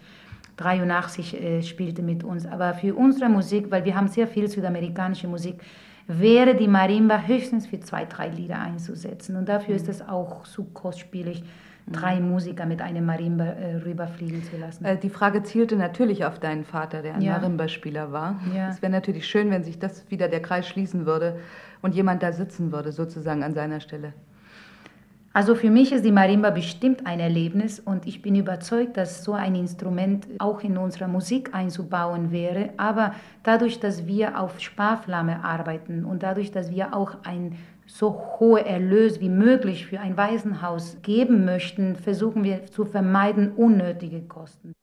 83 0.57 1.41
äh, 1.41 1.63
spielte 1.63 2.03
mit 2.03 2.25
uns. 2.25 2.47
Aber 2.47 2.75
für 2.75 2.95
unsere 2.95 3.29
Musik, 3.29 3.71
weil 3.71 3.85
wir 3.85 3.95
haben 3.97 4.09
sehr 4.09 4.27
viel 4.27 4.49
südamerikanische 4.49 5.29
Musik, 5.29 5.61
wäre 6.09 6.55
die 6.55 6.69
Marimba 6.69 7.23
höchstens 7.27 7.67
für 7.67 7.81
zwei, 7.81 8.05
drei 8.05 8.29
Lieder 8.29 8.59
einzusetzen. 8.59 9.37
Und 9.37 9.49
dafür 9.49 9.75
ist 9.77 9.89
es 9.89 10.07
auch 10.07 10.43
zu 10.45 10.65
kostspielig, 10.65 11.43
drei 11.91 12.21
Musiker 12.21 12.65
mit 12.67 12.81
einem 12.81 13.07
Marimba 13.07 13.45
äh, 13.45 13.77
rüberfliegen 13.77 14.43
zu 14.45 14.57
lassen. 14.57 14.85
Äh, 14.85 14.99
Die 14.99 15.11
Frage 15.11 15.43
zielte 15.43 15.75
natürlich 15.77 16.25
auf 16.25 16.39
deinen 16.39 16.65
Vater, 16.65 17.03
der 17.03 17.15
ein 17.17 17.23
Ja. 17.23 17.33
Marimba-Spieler 17.39 18.13
war. 18.13 18.41
Ja. 18.55 18.69
Es 18.69 18.83
wäre 18.83 18.93
natürlich 18.93 19.27
schön, 19.27 19.51
wenn 19.51 19.65
sich 19.65 19.79
das 19.81 20.09
wieder 20.11 20.29
der 20.29 20.41
Kreis 20.43 20.69
schließen 20.69 21.07
würde 21.07 21.41
und 21.83 21.95
jemand 21.95 22.23
da 22.23 22.33
sitzen 22.33 22.71
würde, 22.73 22.93
sozusagen 22.93 23.43
an 23.43 23.55
seiner 23.55 23.81
Stelle. 23.81 24.13
Also 25.35 25.55
für 25.55 25.71
mich 25.71 25.93
ist 25.93 26.05
die 26.05 26.13
Marimba 26.13 26.51
bestimmt 26.51 27.07
ein 27.07 27.19
Erlebnis 27.19 27.81
und 27.81 28.07
ich 28.07 28.21
bin 28.21 28.35
überzeugt, 28.35 28.99
dass 28.99 29.25
so 29.25 29.33
ein 29.33 29.55
Instrument 29.55 30.27
auch 30.39 30.63
in 30.63 30.77
unserer 30.77 31.09
Musik 31.09 31.55
einzubauen 31.55 32.33
wäre. 32.33 32.71
Aber 32.77 33.15
dadurch, 33.43 33.81
dass 33.81 34.07
wir 34.07 34.39
auf 34.39 34.61
Sparflamme 34.61 35.43
arbeiten 35.43 36.05
und 36.05 36.23
dadurch, 36.23 36.51
dass 36.51 36.71
wir 36.71 36.95
auch 36.95 37.17
ein 37.25 37.57
so 37.87 38.23
hohe 38.41 38.65
Erlös 38.65 39.21
wie 39.21 39.31
möglich 39.31 39.87
für 39.87 40.01
ein 40.01 40.19
Waisenhaus 40.19 40.99
geben 41.03 41.47
möchten, 41.47 41.97
versuchen 41.97 42.45
wir 42.45 42.67
zu 42.67 42.85
vermeiden 42.85 43.53
unnötige 43.53 44.21
Kosten. 44.21 44.75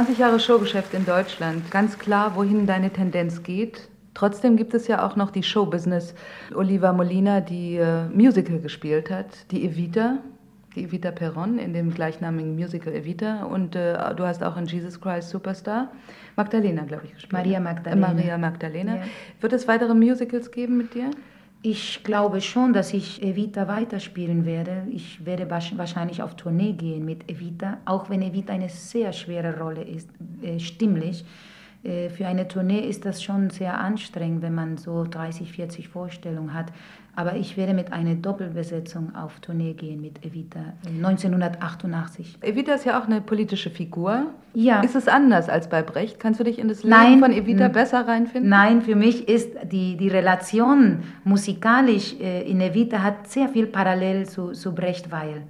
20 0.00 0.16
Jahre 0.16 0.40
Showgeschäft 0.40 0.94
in 0.94 1.04
Deutschland. 1.04 1.70
Ganz 1.70 1.98
klar, 1.98 2.34
wohin 2.34 2.66
deine 2.66 2.88
Tendenz 2.88 3.42
geht. 3.42 3.90
Trotzdem 4.14 4.56
gibt 4.56 4.72
es 4.72 4.88
ja 4.88 5.06
auch 5.06 5.14
noch 5.14 5.30
die 5.30 5.42
Showbusiness. 5.42 6.14
Oliva 6.54 6.94
Molina, 6.94 7.42
die 7.42 7.76
äh, 7.76 8.04
Musical 8.08 8.60
gespielt 8.60 9.10
hat, 9.10 9.26
die 9.50 9.62
Evita, 9.66 10.16
die 10.74 10.84
Evita 10.84 11.10
Perron 11.10 11.58
in 11.58 11.74
dem 11.74 11.92
gleichnamigen 11.92 12.54
Musical 12.54 12.94
Evita. 12.94 13.44
Und 13.44 13.76
äh, 13.76 14.14
du 14.14 14.24
hast 14.24 14.42
auch 14.42 14.56
in 14.56 14.64
Jesus 14.64 14.98
Christ 14.98 15.28
Superstar 15.28 15.92
Magdalena, 16.34 16.84
glaube 16.84 17.04
ich, 17.04 17.12
gespielt. 17.12 17.34
Maria 17.34 17.60
Magdalena. 17.60 18.08
Äh, 18.08 18.14
Maria 18.14 18.38
Magdalena. 18.38 18.96
Ja. 18.96 19.02
Wird 19.42 19.52
es 19.52 19.68
weitere 19.68 19.92
Musicals 19.92 20.50
geben 20.50 20.78
mit 20.78 20.94
dir? 20.94 21.10
Ich 21.62 22.02
glaube 22.04 22.40
schon, 22.40 22.72
dass 22.72 22.94
ich 22.94 23.22
Evita 23.22 23.68
weiterspielen 23.68 24.46
werde. 24.46 24.86
Ich 24.90 25.26
werde 25.26 25.50
wahrscheinlich 25.50 26.22
auf 26.22 26.34
Tournee 26.34 26.72
gehen 26.72 27.04
mit 27.04 27.30
Evita, 27.30 27.76
auch 27.84 28.08
wenn 28.08 28.22
Evita 28.22 28.54
eine 28.54 28.70
sehr 28.70 29.12
schwere 29.12 29.58
Rolle 29.58 29.82
ist, 29.82 30.08
äh, 30.42 30.58
stimmlich. 30.58 31.22
Äh, 31.82 32.08
Für 32.08 32.26
eine 32.26 32.48
Tournee 32.48 32.80
ist 32.80 33.04
das 33.04 33.22
schon 33.22 33.50
sehr 33.50 33.78
anstrengend, 33.78 34.40
wenn 34.40 34.54
man 34.54 34.78
so 34.78 35.04
30, 35.04 35.52
40 35.52 35.88
Vorstellungen 35.88 36.54
hat. 36.54 36.72
Aber 37.16 37.36
ich 37.36 37.56
werde 37.56 37.74
mit 37.74 37.92
einer 37.92 38.14
Doppelbesetzung 38.14 39.14
auf 39.14 39.40
Tournee 39.40 39.74
gehen 39.74 40.00
mit 40.00 40.24
Evita 40.24 40.60
äh, 40.86 40.88
1988. 40.88 42.38
Evita 42.40 42.74
ist 42.74 42.84
ja 42.84 43.00
auch 43.00 43.06
eine 43.06 43.20
politische 43.20 43.70
Figur. 43.70 44.26
Ja. 44.54 44.80
Ist 44.80 44.94
es 44.94 45.08
anders 45.08 45.48
als 45.48 45.68
bei 45.68 45.82
Brecht? 45.82 46.20
Kannst 46.20 46.40
du 46.40 46.44
dich 46.44 46.58
in 46.58 46.68
das 46.68 46.82
Leben 46.82 46.90
Nein. 46.90 47.18
von 47.20 47.32
Evita 47.32 47.68
besser 47.68 48.06
reinfinden? 48.06 48.48
Nein, 48.48 48.82
für 48.82 48.96
mich 48.96 49.28
ist 49.28 49.50
die, 49.70 49.96
die 49.96 50.08
Relation 50.08 51.02
musikalisch 51.24 52.14
äh, 52.20 52.48
in 52.48 52.60
Evita 52.60 53.02
hat 53.02 53.28
sehr 53.28 53.48
viel 53.48 53.66
parallel 53.66 54.28
zu, 54.28 54.52
zu 54.52 54.74
Brecht 54.74 55.10
Weil. 55.10 55.42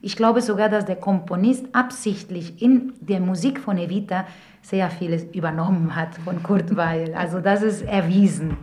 Ich 0.00 0.16
glaube 0.16 0.40
sogar, 0.40 0.68
dass 0.68 0.84
der 0.84 0.96
Komponist 0.96 1.66
absichtlich 1.72 2.62
in 2.62 2.92
der 3.00 3.20
Musik 3.20 3.58
von 3.58 3.78
Evita 3.78 4.26
sehr 4.68 4.90
vieles 4.90 5.24
übernommen 5.32 5.96
hat 5.96 6.14
von 6.16 6.42
Kurt 6.42 6.76
Weil. 6.76 7.14
Also 7.14 7.40
das 7.40 7.62
ist 7.62 7.82
erwiesen. 7.82 8.58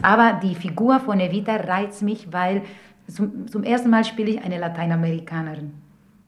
Aber 0.00 0.38
die 0.40 0.54
Figur 0.54 1.00
von 1.00 1.18
Evita 1.18 1.56
reizt 1.56 2.02
mich, 2.02 2.32
weil 2.32 2.62
zum, 3.08 3.48
zum 3.48 3.64
ersten 3.64 3.90
Mal 3.90 4.04
spiele 4.04 4.30
ich 4.30 4.44
eine 4.44 4.58
Lateinamerikanerin. 4.58 5.72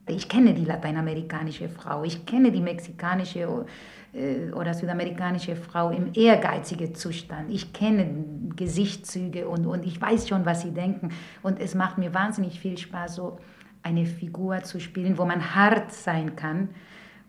Ich 0.09 0.29
kenne 0.29 0.55
die 0.55 0.65
lateinamerikanische 0.65 1.69
Frau, 1.69 2.03
ich 2.03 2.27
kenne 2.27 2.51
die 2.51 2.61
mexikanische 2.61 3.67
äh, 4.13 4.51
oder 4.51 4.75
südamerikanische 4.75 5.55
Frau 5.55 5.91
im 5.91 6.11
ehrgeizigen 6.15 6.97
Zustand. 6.97 7.49
Ich 7.49 7.73
kenne 7.73 8.25
Gesichtszüge 8.57 9.47
und, 9.47 9.67
und 9.67 9.87
ich 9.87 10.01
weiß 10.01 10.29
schon, 10.29 10.45
was 10.45 10.63
sie 10.63 10.73
denken. 10.73 11.11
Und 11.45 11.61
es 11.61 11.77
macht 11.77 11.97
mir 11.97 12.13
wahnsinnig 12.13 12.59
viel 12.59 12.77
Spaß, 12.77 13.15
so 13.15 13.39
eine 13.85 14.05
Figur 14.05 14.65
zu 14.65 14.81
spielen, 14.81 15.17
wo 15.17 15.25
man 15.25 15.55
hart 15.55 15.93
sein 15.93 16.35
kann. 16.35 16.71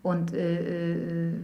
Und 0.02 0.34
äh, 0.34 1.28
äh, 1.28 1.34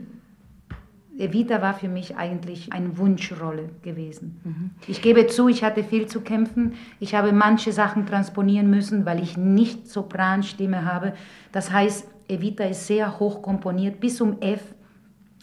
Evita 1.18 1.60
war 1.60 1.74
für 1.74 1.88
mich 1.88 2.16
eigentlich 2.16 2.72
eine 2.72 2.96
Wunschrolle 2.96 3.70
gewesen. 3.82 4.40
Ich 4.86 5.02
gebe 5.02 5.26
zu, 5.26 5.48
ich 5.48 5.62
hatte 5.62 5.84
viel 5.84 6.06
zu 6.06 6.22
kämpfen. 6.22 6.74
Ich 6.98 7.14
habe 7.14 7.32
manche 7.32 7.72
Sachen 7.72 8.06
transponieren 8.06 8.70
müssen, 8.70 9.04
weil 9.04 9.22
ich 9.22 9.36
nicht 9.36 9.88
Sopranstimme 9.88 10.84
habe. 10.84 11.12
Das 11.52 11.70
heißt, 11.72 12.08
Evita 12.28 12.64
ist 12.64 12.86
sehr 12.86 13.18
hoch 13.18 13.42
komponiert, 13.42 14.00
bis 14.00 14.20
um 14.20 14.40
F. 14.40 14.62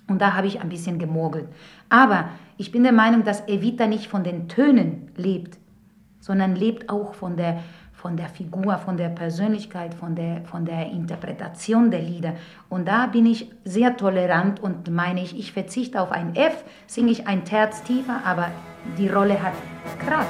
Und 0.07 0.21
da 0.21 0.33
habe 0.33 0.47
ich 0.47 0.61
ein 0.61 0.69
bisschen 0.69 0.99
gemogelt. 0.99 1.47
Aber 1.89 2.29
ich 2.57 2.71
bin 2.71 2.83
der 2.83 2.93
Meinung, 2.93 3.23
dass 3.23 3.47
Evita 3.47 3.87
nicht 3.87 4.07
von 4.07 4.23
den 4.23 4.47
Tönen 4.47 5.11
lebt, 5.15 5.57
sondern 6.19 6.55
lebt 6.55 6.89
auch 6.89 7.13
von 7.13 7.37
der, 7.37 7.61
von 7.97 8.15
der 8.15 8.29
Figur, 8.29 8.77
von 8.77 8.95
der 8.95 9.09
Persönlichkeit, 9.09 9.93
von 9.95 10.15
der, 10.15 10.41
von 10.45 10.65
der 10.65 10.91
Interpretation 10.91 11.89
der 11.89 12.01
Lieder. 12.01 12.33
Und 12.69 12.87
da 12.87 13.07
bin 13.07 13.25
ich 13.25 13.51
sehr 13.65 13.97
tolerant 13.97 14.61
und 14.61 14.89
meine 14.91 15.21
ich, 15.21 15.37
ich 15.37 15.51
verzichte 15.51 15.99
auf 15.99 16.11
ein 16.11 16.35
F, 16.35 16.63
singe 16.85 17.11
ich 17.11 17.27
ein 17.27 17.43
Terz 17.43 17.81
tiefer, 17.83 18.21
aber 18.23 18.51
die 18.97 19.09
Rolle 19.09 19.41
hat 19.41 19.53
Kraft. 19.99 20.27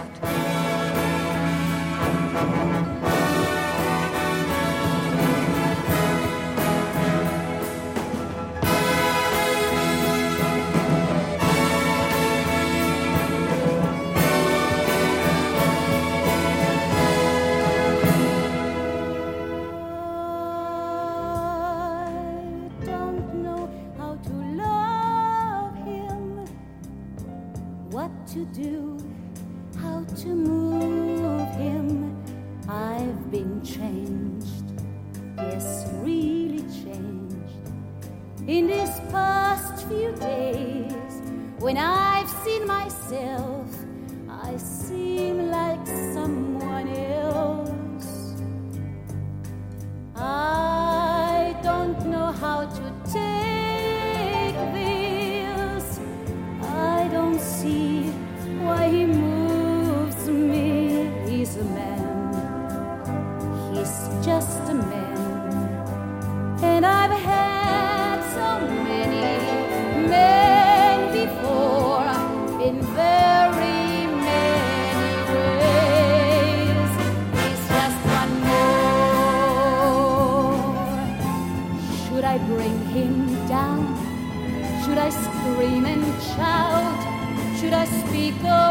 México. 88.28 88.67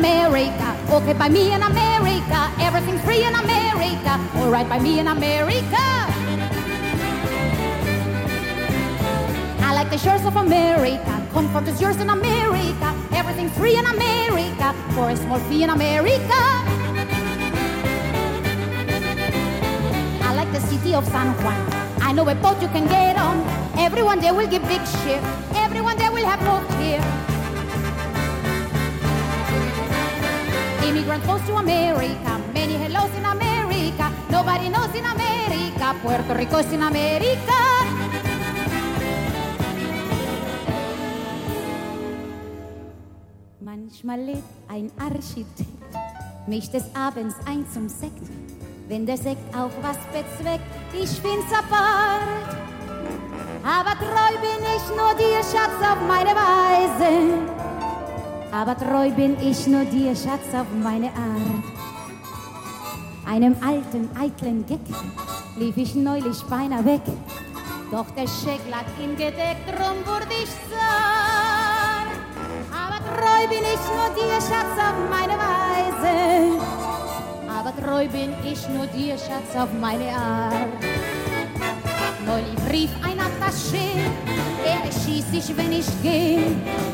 America. 0.00 0.68
Okay, 0.88 1.12
by 1.12 1.28
me 1.28 1.52
in 1.52 1.62
America, 1.62 2.40
Everything's 2.58 3.02
free 3.04 3.22
in 3.22 3.34
America. 3.34 4.12
All 4.36 4.50
right 4.50 4.66
by 4.66 4.78
me 4.78 4.98
in 4.98 5.08
America. 5.08 5.84
I 9.68 9.72
like 9.74 9.90
the 9.90 9.98
shores 9.98 10.24
of 10.24 10.36
America. 10.36 11.12
Comfort 11.34 11.68
is 11.68 11.78
yours 11.80 11.96
in 12.00 12.08
America. 12.08 12.88
Everything's 13.12 13.52
free 13.58 13.76
in 13.76 13.84
America. 13.84 14.72
For 14.94 15.10
a 15.10 15.16
small 15.16 15.38
fee 15.50 15.64
in 15.64 15.70
America. 15.70 16.40
I 20.28 20.32
like 20.34 20.50
the 20.52 20.60
city 20.60 20.94
of 20.94 21.04
San 21.08 21.28
Juan. 21.44 21.60
I 22.00 22.12
know 22.12 22.26
a 22.26 22.34
boat 22.36 22.62
you 22.62 22.68
can 22.68 22.86
get 22.88 23.18
on. 23.18 23.36
Everyone 23.78 24.18
there 24.20 24.32
will 24.32 24.48
give 24.48 24.62
big 24.62 24.80
ship. 25.02 25.22
Everyone 25.54 25.98
there 25.98 26.10
will 26.10 26.24
have 26.24 26.40
no 26.42 26.56
fear. 26.78 27.29
Immigrants 30.90 31.24
close 31.24 31.46
to 31.46 31.54
America. 31.54 32.40
Many 32.52 32.74
hellos 32.74 33.14
in 33.16 33.24
America. 33.24 34.10
Nobody 34.28 34.68
knows 34.70 34.92
in 34.92 35.04
America. 35.04 35.94
Puerto 36.02 36.34
Rico 36.34 36.58
is 36.58 36.72
in 36.72 36.82
America. 36.82 37.60
Manchmal 43.60 44.20
lädt 44.20 44.44
ein 44.66 44.90
Architekt 44.98 45.80
mich 46.48 46.68
des 46.70 46.84
Abends 46.92 47.36
ein 47.46 47.64
zum 47.72 47.88
Sekt. 47.88 48.26
Wenn 48.88 49.06
der 49.06 49.16
Sekt 49.16 49.54
auch 49.54 49.70
was 49.82 49.98
bezweckt, 50.10 50.64
ich 50.92 51.22
bin's 51.22 51.52
apart. 51.52 52.56
Aber 53.62 53.94
treu 53.96 54.32
bin 54.40 54.60
ich 54.74 54.88
nur 54.88 55.14
dir, 55.14 55.40
Schatz, 55.44 55.78
auf 55.80 56.00
meine 56.08 56.30
Weise. 56.30 57.59
Aber 58.52 58.76
treu 58.76 59.10
bin 59.10 59.36
ich 59.40 59.66
nur 59.68 59.84
dir, 59.84 60.14
Schatz, 60.16 60.52
auf 60.52 60.66
meine 60.82 61.06
Art. 61.06 61.64
Einem 63.24 63.54
alten, 63.64 64.10
eitlen 64.20 64.66
Geck 64.66 64.80
lief 65.56 65.76
ich 65.76 65.94
neulich 65.94 66.42
beinahe 66.48 66.84
weg. 66.84 67.02
Doch 67.92 68.06
der 68.16 68.26
Scheck 68.26 68.60
lag 68.68 68.86
ihm 69.00 69.16
gedeckt, 69.16 69.68
drum 69.68 70.04
wurde 70.04 70.34
ich 70.42 70.50
zart. 70.68 72.10
Aber 72.72 72.98
treu 73.06 73.46
bin 73.48 73.62
ich 73.62 73.82
nur 73.94 74.10
dir, 74.18 74.40
Schatz, 74.40 74.74
auf 74.78 74.98
meine 75.08 75.36
Weise. 75.38 76.60
Aber 77.48 77.72
treu 77.76 78.08
bin 78.08 78.34
ich 78.44 78.68
nur 78.68 78.86
dir, 78.86 79.16
Schatz, 79.16 79.54
auf 79.56 79.68
meine 79.80 80.10
Art. 80.10 80.82
Neulich 82.26 82.72
rief 82.72 82.90
ein 83.04 83.19
Attaché, 83.40 83.88
er 84.66 84.84
erschießt 84.84 85.32
sich, 85.32 85.56
wenn 85.56 85.72
ich 85.72 85.86
geh. 86.02 86.36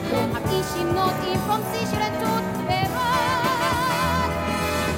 Drum 0.08 0.32
hab 0.32 0.44
ich 0.44 0.80
ihm 0.80 0.94
Not, 0.94 1.14
ihm 1.26 1.40
vom 1.40 1.60
sicheren 1.72 2.14
Tod 2.22 2.44
bewahrt. 2.66 4.30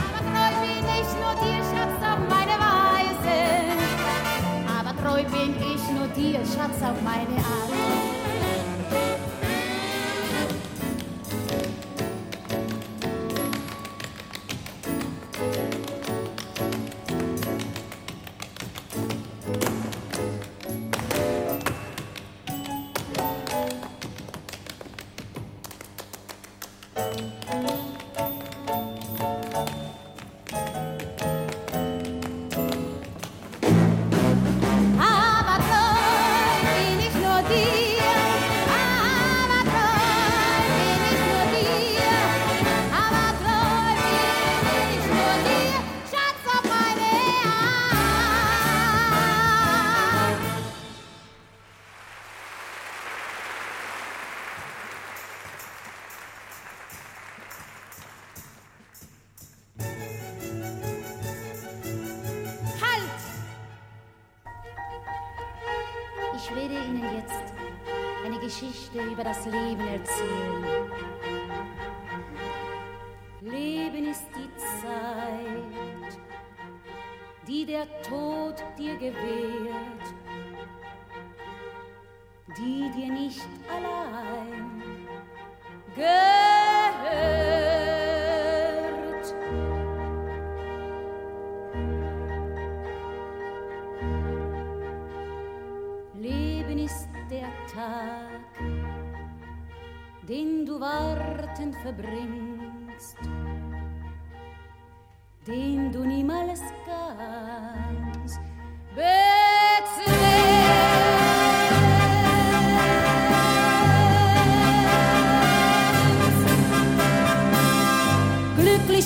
Aber 0.04 0.20
treu 0.28 0.50
bin 0.60 0.84
ich 0.98 1.10
nur 1.16 1.34
dir, 1.42 1.62
Schatz, 1.70 2.00
auf 2.02 2.20
meine 2.28 2.56
Weise. 2.60 3.36
Aber 4.78 4.92
treu 5.02 5.22
bin 5.24 5.54
ich 5.56 5.90
nur 5.96 6.08
dir, 6.08 6.40
Schatz, 6.40 6.82
auf 6.82 7.00
meine 7.02 7.38
Art. 7.38 8.17
Leben 69.50 69.88
erzählen. 69.88 70.90
Leben 73.40 74.08
ist 74.10 74.26
die 74.36 74.50
Zeit, 74.80 76.18
die 77.46 77.64
der 77.64 77.86
Tod 78.02 78.62
dir 78.78 78.96
gewährt, 78.96 79.67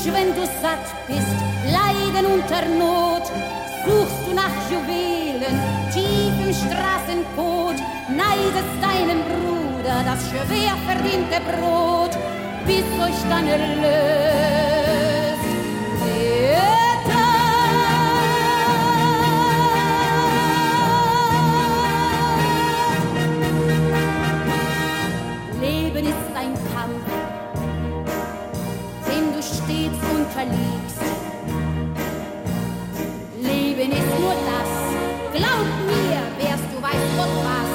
wenn 0.06 0.34
du 0.34 0.44
satt 0.62 0.86
bist, 1.06 1.38
leiden 1.70 2.26
unter 2.26 2.64
Not, 2.66 3.26
suchst 3.84 4.26
du 4.26 4.34
nach 4.34 4.56
Juwelen, 4.70 5.56
tief 5.92 6.34
im 6.44 6.52
Straßenkot, 6.52 7.76
neidest 8.08 8.74
deinen 8.80 9.22
Bruder 9.22 10.02
das 10.04 10.28
schwer 10.28 10.74
verdiente 10.86 11.40
Brot, 11.46 12.16
bis 12.66 12.84
euch 13.00 13.28
dann 13.28 13.46
erlöst. 13.46 14.71
Unterliegst. 30.32 31.00
Leben 33.40 33.92
ist 33.92 34.20
nur 34.20 34.34
das. 34.48 34.70
Glaub 35.32 35.66
mir, 35.86 36.22
wärst 36.38 36.64
du 36.72 36.82
weiß 36.82 37.04
Gott 37.16 37.44
was. 37.44 37.71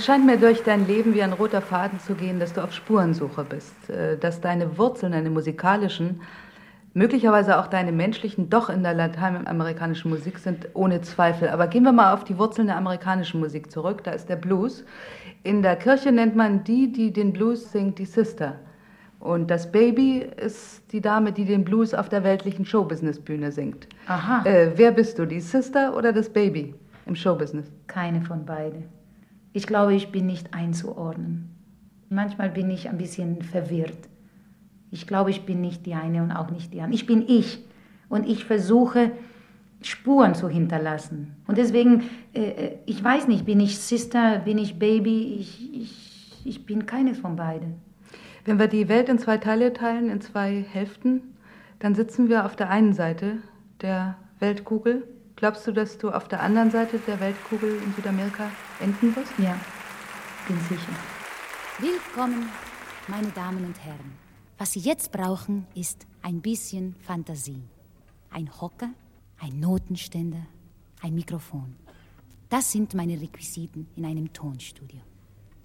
Es 0.00 0.06
scheint 0.06 0.24
mir 0.24 0.38
durch 0.38 0.62
dein 0.62 0.86
Leben 0.86 1.12
wie 1.12 1.22
ein 1.22 1.34
roter 1.34 1.60
Faden 1.60 2.00
zu 2.00 2.14
gehen, 2.14 2.40
dass 2.40 2.54
du 2.54 2.62
auf 2.64 2.72
Spurensuche 2.72 3.44
bist, 3.44 3.90
äh, 3.90 4.16
dass 4.16 4.40
deine 4.40 4.78
Wurzeln, 4.78 5.12
deine 5.12 5.28
musikalischen, 5.28 6.22
möglicherweise 6.94 7.58
auch 7.58 7.66
deine 7.66 7.92
menschlichen, 7.92 8.48
doch 8.48 8.70
in 8.70 8.82
der 8.82 8.94
lateinamerikanischen 8.94 10.10
Musik 10.10 10.38
sind, 10.38 10.68
ohne 10.72 11.02
Zweifel. 11.02 11.50
Aber 11.50 11.66
gehen 11.66 11.82
wir 11.82 11.92
mal 11.92 12.14
auf 12.14 12.24
die 12.24 12.38
Wurzeln 12.38 12.68
der 12.68 12.78
amerikanischen 12.78 13.40
Musik 13.40 13.70
zurück, 13.70 14.02
da 14.02 14.12
ist 14.12 14.30
der 14.30 14.36
Blues. 14.36 14.86
In 15.42 15.60
der 15.60 15.76
Kirche 15.76 16.12
nennt 16.12 16.34
man 16.34 16.64
die, 16.64 16.90
die 16.90 17.12
den 17.12 17.34
Blues 17.34 17.70
singt, 17.70 17.98
die 17.98 18.06
Sister. 18.06 18.54
Und 19.18 19.50
das 19.50 19.70
Baby 19.70 20.26
ist 20.42 20.90
die 20.92 21.02
Dame, 21.02 21.30
die 21.30 21.44
den 21.44 21.62
Blues 21.62 21.92
auf 21.92 22.08
der 22.08 22.24
weltlichen 22.24 22.64
Showbusiness-Bühne 22.64 23.52
singt. 23.52 23.86
Aha. 24.06 24.46
Äh, 24.46 24.70
wer 24.76 24.92
bist 24.92 25.18
du, 25.18 25.26
die 25.26 25.40
Sister 25.40 25.94
oder 25.94 26.14
das 26.14 26.30
Baby 26.30 26.74
im 27.04 27.14
Showbusiness? 27.14 27.70
Keine 27.86 28.22
von 28.22 28.46
beiden. 28.46 28.99
Ich 29.52 29.66
glaube, 29.66 29.94
ich 29.94 30.12
bin 30.12 30.26
nicht 30.26 30.54
einzuordnen. 30.54 31.50
Manchmal 32.08 32.50
bin 32.50 32.70
ich 32.70 32.88
ein 32.88 32.98
bisschen 32.98 33.42
verwirrt. 33.42 34.08
Ich 34.90 35.06
glaube, 35.06 35.30
ich 35.30 35.46
bin 35.46 35.60
nicht 35.60 35.86
die 35.86 35.94
eine 35.94 36.22
und 36.22 36.32
auch 36.32 36.50
nicht 36.50 36.72
die 36.72 36.80
andere. 36.80 36.94
Ich 36.94 37.06
bin 37.06 37.24
ich. 37.28 37.64
Und 38.08 38.28
ich 38.28 38.44
versuche, 38.44 39.12
Spuren 39.82 40.34
zu 40.34 40.48
hinterlassen. 40.48 41.36
Und 41.46 41.56
deswegen, 41.56 42.04
äh, 42.34 42.42
äh, 42.42 42.76
ich 42.86 43.02
weiß 43.02 43.28
nicht, 43.28 43.46
bin 43.46 43.60
ich 43.60 43.78
Sister, 43.78 44.40
bin 44.40 44.58
ich 44.58 44.78
Baby? 44.78 45.36
Ich, 45.40 45.74
ich, 45.74 46.32
ich 46.44 46.66
bin 46.66 46.86
keines 46.86 47.18
von 47.18 47.36
beiden. 47.36 47.76
Wenn 48.44 48.58
wir 48.58 48.68
die 48.68 48.88
Welt 48.88 49.08
in 49.08 49.18
zwei 49.18 49.38
Teile 49.38 49.72
teilen, 49.72 50.10
in 50.10 50.20
zwei 50.20 50.64
Hälften, 50.70 51.22
dann 51.78 51.94
sitzen 51.94 52.28
wir 52.28 52.44
auf 52.44 52.56
der 52.56 52.68
einen 52.68 52.92
Seite 52.92 53.38
der 53.80 54.16
Weltkugel. 54.38 55.04
Glaubst 55.40 55.66
du, 55.66 55.72
dass 55.72 55.96
du 55.96 56.10
auf 56.10 56.28
der 56.28 56.42
anderen 56.42 56.70
Seite 56.70 56.98
der 56.98 57.18
Weltkugel 57.18 57.80
in 57.82 57.94
Südamerika 57.94 58.50
enden 58.78 59.16
wirst? 59.16 59.32
Ja, 59.38 59.58
bin 60.46 60.60
sicher. 60.68 60.92
Willkommen, 61.78 62.50
meine 63.08 63.28
Damen 63.28 63.64
und 63.64 63.82
Herren. 63.82 64.18
Was 64.58 64.72
Sie 64.72 64.80
jetzt 64.80 65.12
brauchen, 65.12 65.66
ist 65.74 66.06
ein 66.20 66.42
bisschen 66.42 66.94
Fantasie. 67.00 67.62
Ein 68.28 68.50
Hocker, 68.60 68.90
ein 69.38 69.58
Notenständer, 69.60 70.44
ein 71.00 71.14
Mikrofon. 71.14 71.74
Das 72.50 72.70
sind 72.70 72.92
meine 72.92 73.18
Requisiten 73.18 73.88
in 73.96 74.04
einem 74.04 74.34
Tonstudio. 74.34 75.00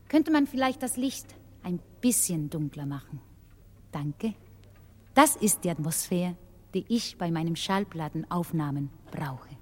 Könnte 0.07 0.31
man 0.31 0.47
vielleicht 0.47 0.83
das 0.83 0.95
Licht 0.95 1.35
ein 1.63 1.81
bisschen 1.99 2.49
dunkler 2.49 2.85
machen? 2.85 3.19
Danke. 3.91 4.35
Das 5.13 5.35
ist 5.35 5.65
die 5.65 5.69
Atmosphäre, 5.69 6.37
die 6.73 6.85
ich 6.87 7.17
bei 7.17 7.29
meinen 7.29 7.57
Schallplattenaufnahmen 7.57 8.89
brauche. 9.11 9.54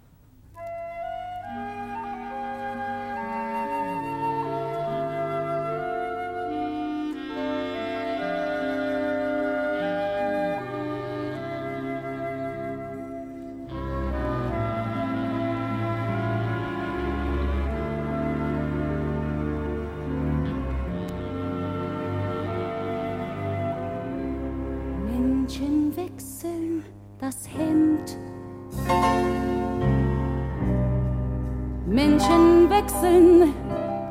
Wechseln 32.84 33.54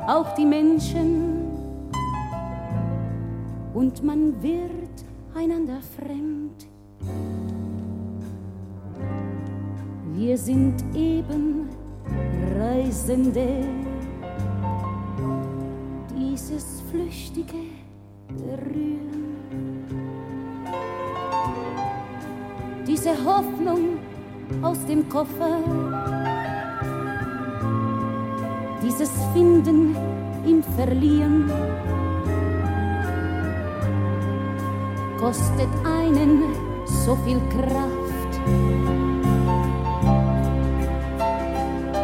auch 0.07 0.33
die 0.35 0.45
Menschen. 0.45 1.51
Und 3.73 4.03
man 4.03 4.41
wird 4.41 5.05
einander 5.35 5.79
fremd. 5.95 6.67
Wir 10.13 10.37
sind 10.37 10.75
eben 10.95 11.69
Reisende. 12.57 13.65
Dieses 16.15 16.81
flüchtige 16.91 17.57
Berühren. 18.29 19.23
diese 22.85 23.11
Hoffnung 23.25 23.97
aus 24.61 24.85
dem 24.85 25.07
Koffer, 25.09 26.02
Finden 29.63 29.95
im 30.45 30.61
Verlieren 30.75 31.49
kostet 35.17 35.69
einen 35.85 36.43
so 36.85 37.15
viel 37.23 37.39
Kraft. 37.49 38.33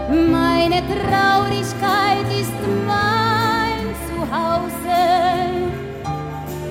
Meine 0.09 0.81
Traurigkeit 0.87 2.27
ist 2.39 2.53
mein 2.87 3.83
Zuhause, 4.07 5.01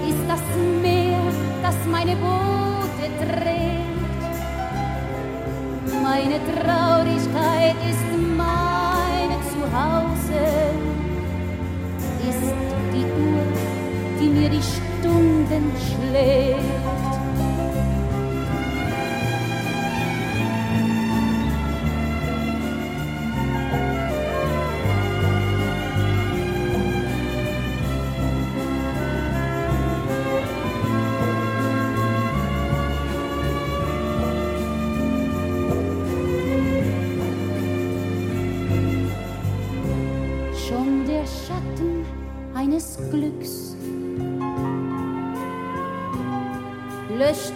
ist 0.08 0.24
das 0.26 0.42
Meer, 0.80 1.20
das 1.62 1.76
meine 1.90 2.16
Boote 2.16 3.10
trägt. 3.18 4.34
Meine 6.02 6.38
Traurigkeit 6.50 7.76
ist 7.90 8.07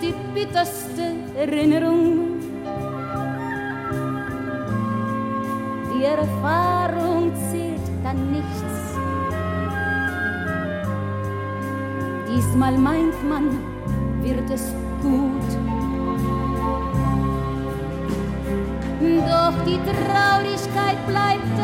die 0.03 0.15
bitterste 0.35 1.15
Erinnerung. 1.39 2.41
Die 5.95 6.05
Erfahrung 6.05 7.33
zählt 7.51 7.87
dann 8.03 8.33
nichts. 8.33 8.73
Diesmal 12.29 12.77
meint 12.77 13.29
man, 13.29 13.45
wird 14.23 14.51
es 14.51 14.75
gut. 15.01 15.51
Doch 19.01 19.65
die 19.65 19.79
Traurigkeit 19.89 21.07
bleibt 21.07 21.62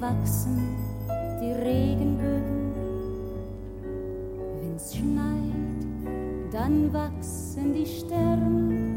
wachsen 0.00 0.76
die 1.40 1.52
Regenbögen. 1.52 2.72
Wenn's 4.60 4.94
schneit, 4.94 6.52
dann 6.52 6.92
wachsen 6.92 7.74
die 7.74 7.86
Sterne. 7.86 8.88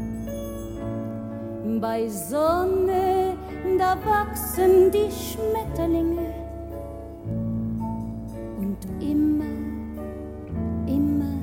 Bei 1.80 2.08
Sonne, 2.08 3.34
da 3.78 3.96
wachsen 4.04 4.90
die 4.92 5.10
Schmetterlinge. 5.10 6.32
Und 8.58 8.78
immer, 9.00 9.44
immer 10.86 11.34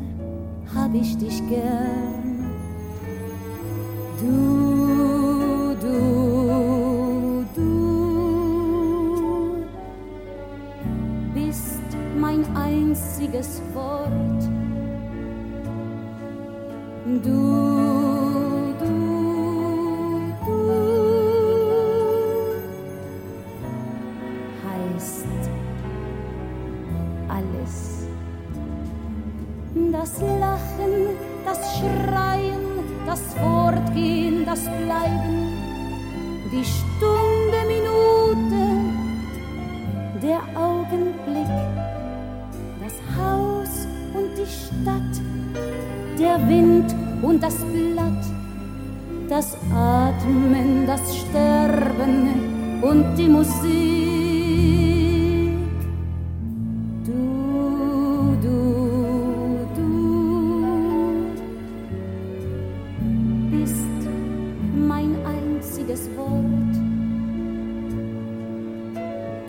hab 0.73 0.93
ich 0.93 1.17
dich 1.17 1.45
gern. 1.49 1.78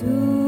Do 0.01 0.40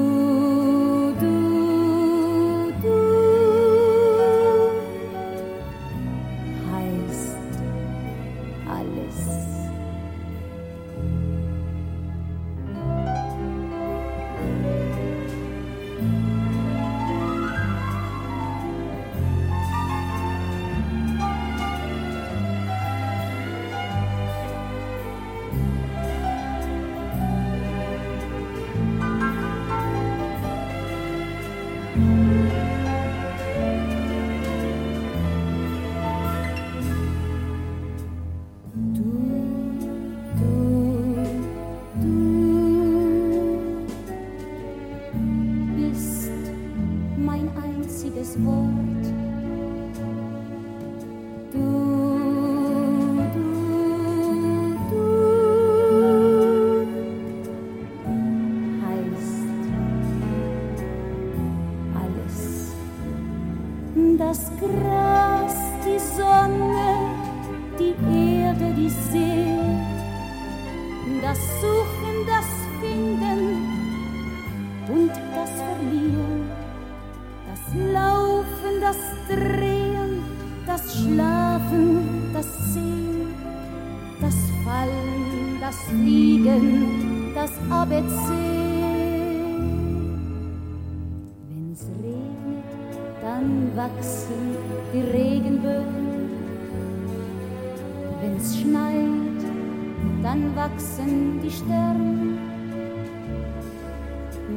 dann 100.33 100.57
wachsen 100.57 101.41
die 101.43 101.51
Sterne. 101.51 102.39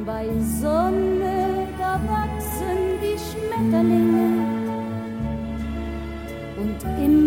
Bei 0.06 0.26
Sonne, 0.60 1.68
da 1.78 2.00
wachsen 2.08 2.80
die 3.02 3.18
Schmetterlinge. 3.26 4.28
Und 6.56 6.80
immer, 7.04 7.25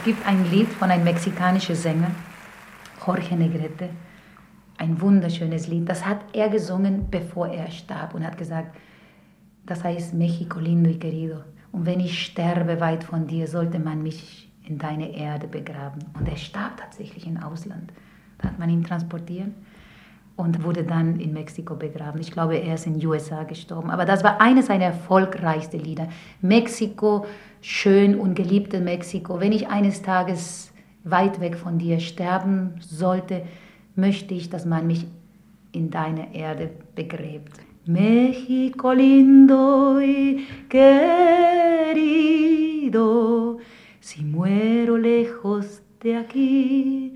Es 0.00 0.06
gibt 0.06 0.26
ein 0.26 0.50
Lied 0.50 0.68
von 0.68 0.90
einem 0.90 1.04
mexikanischen 1.04 1.74
Sänger, 1.74 2.10
Jorge 3.06 3.36
Negrete, 3.36 3.90
ein 4.78 4.98
wunderschönes 4.98 5.66
Lied. 5.68 5.86
Das 5.86 6.06
hat 6.06 6.20
er 6.32 6.48
gesungen, 6.48 7.10
bevor 7.10 7.48
er 7.48 7.70
starb 7.70 8.14
und 8.14 8.26
hat 8.26 8.38
gesagt, 8.38 8.74
das 9.66 9.84
heißt 9.84 10.14
Mexico 10.14 10.58
lindo 10.58 10.88
y 10.88 10.98
querido. 10.98 11.40
Und 11.70 11.84
wenn 11.84 12.00
ich 12.00 12.24
sterbe 12.24 12.80
weit 12.80 13.04
von 13.04 13.26
dir, 13.26 13.46
sollte 13.46 13.78
man 13.78 14.02
mich 14.02 14.50
in 14.64 14.78
deine 14.78 15.14
Erde 15.14 15.46
begraben. 15.46 16.02
Und 16.18 16.26
er 16.26 16.38
starb 16.38 16.78
tatsächlich 16.78 17.26
im 17.26 17.36
Ausland. 17.36 17.92
Da 18.38 18.48
hat 18.48 18.58
man 18.58 18.70
ihn 18.70 18.82
transportiert 18.82 19.52
und 20.36 20.64
wurde 20.64 20.84
dann 20.84 21.20
in 21.20 21.34
Mexiko 21.34 21.74
begraben. 21.74 22.22
Ich 22.22 22.30
glaube, 22.30 22.56
er 22.56 22.76
ist 22.76 22.86
in 22.86 22.98
den 22.98 23.06
USA 23.06 23.42
gestorben. 23.42 23.90
Aber 23.90 24.06
das 24.06 24.24
war 24.24 24.40
eines 24.40 24.68
seiner 24.68 24.86
erfolgreichsten 24.86 25.80
Lieder. 25.80 26.08
Mexiko, 26.40 27.26
schön 27.60 28.18
und 28.18 28.34
geliebte 28.34 28.80
Mexiko. 28.80 29.40
Wenn 29.40 29.52
ich 29.52 29.68
eines 29.68 30.02
Tages 30.02 30.72
weit 31.04 31.40
weg 31.40 31.56
von 31.56 31.78
dir 31.78 32.00
sterben 32.00 32.74
sollte, 32.80 33.42
möchte 33.94 34.34
ich, 34.34 34.50
dass 34.50 34.66
man 34.66 34.86
mich 34.86 35.06
in 35.72 35.90
deine 35.90 36.34
Erde 36.34 36.70
begräbt. 36.94 37.60
México 37.86 38.92
lindo 38.92 40.02
y 40.02 40.46
querido, 40.68 41.96
si 44.00 44.22
muero 44.22 44.98
lejos 44.98 45.80
de 46.02 46.16
aquí, 46.16 47.14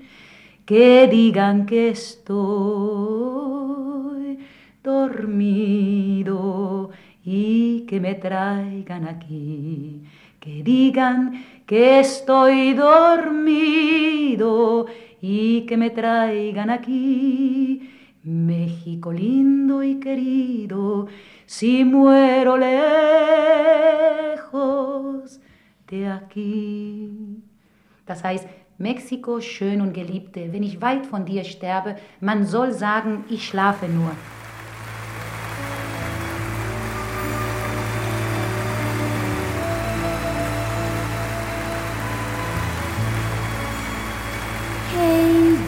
que 0.65 1.07
digan 1.07 1.67
que 1.67 1.89
estoy 1.89 2.39
dormido 4.83 6.89
y 7.23 7.85
que 7.87 7.99
me 7.99 8.15
traigan 8.15 9.07
aquí. 9.07 10.01
Que 10.45 10.61
digan 10.61 11.43
que 11.65 11.99
estoy 12.01 12.75
dormido 12.75 14.45
y 15.19 15.61
que 15.61 15.75
me 15.75 15.89
traigan 15.89 16.69
aquí. 16.69 17.89
México 18.21 19.11
lindo 19.11 19.81
y 19.81 19.99
querido, 19.99 21.07
si 21.47 21.83
muero 21.83 22.57
lejos 22.57 22.69
de 25.87 26.09
aquí. 26.09 27.41
Das 28.05 28.23
heißt, 28.23 28.47
Mexiko, 28.77 29.41
schön 29.41 29.81
und 29.81 29.95
Geliebte, 29.95 30.53
wenn 30.53 30.61
ich 30.61 30.79
weit 30.79 31.07
von 31.07 31.25
dir 31.25 31.43
sterbe, 31.43 31.95
man 32.21 32.45
soll 32.45 32.71
sagen, 32.71 33.25
ich 33.31 33.47
schlafe 33.47 33.87
nur. 33.87 34.11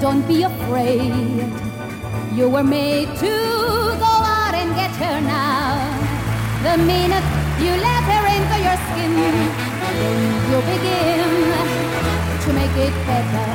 don't 0.00 0.26
be 0.28 0.42
afraid. 0.42 1.12
You 2.34 2.48
were 2.48 2.62
made 2.62 3.08
to 3.18 3.34
go 4.04 4.12
out 4.38 4.54
and 4.54 4.70
get 4.74 4.92
her 5.02 5.20
now. 5.20 5.74
The 6.62 6.76
minute 6.78 7.26
you 7.58 7.72
let 7.88 8.02
her 8.10 8.24
into 8.36 8.56
your 8.66 8.78
skin, 8.86 9.12
you 10.50 10.58
begin 10.72 11.28
to 12.44 12.48
make 12.52 12.76
it 12.86 12.94
better. 13.06 13.50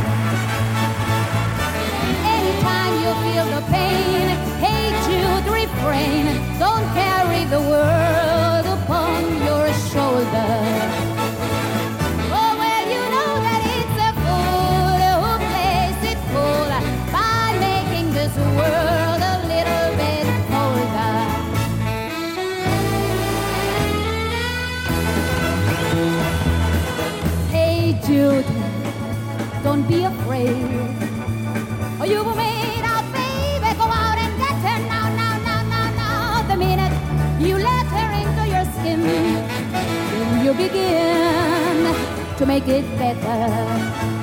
Anytime 2.35 2.93
you 3.03 3.11
feel 3.23 3.45
the 3.55 3.63
pain, 3.71 4.27
hey 4.63 4.91
Jude, 5.05 5.47
refrain. 5.61 6.25
Don't 6.59 6.87
carry 6.93 7.45
the 7.45 7.61
world 7.61 8.65
upon 8.77 9.23
your 9.47 9.71
shoulder. 9.91 11.02
get 42.65 42.85
better. 42.97 44.22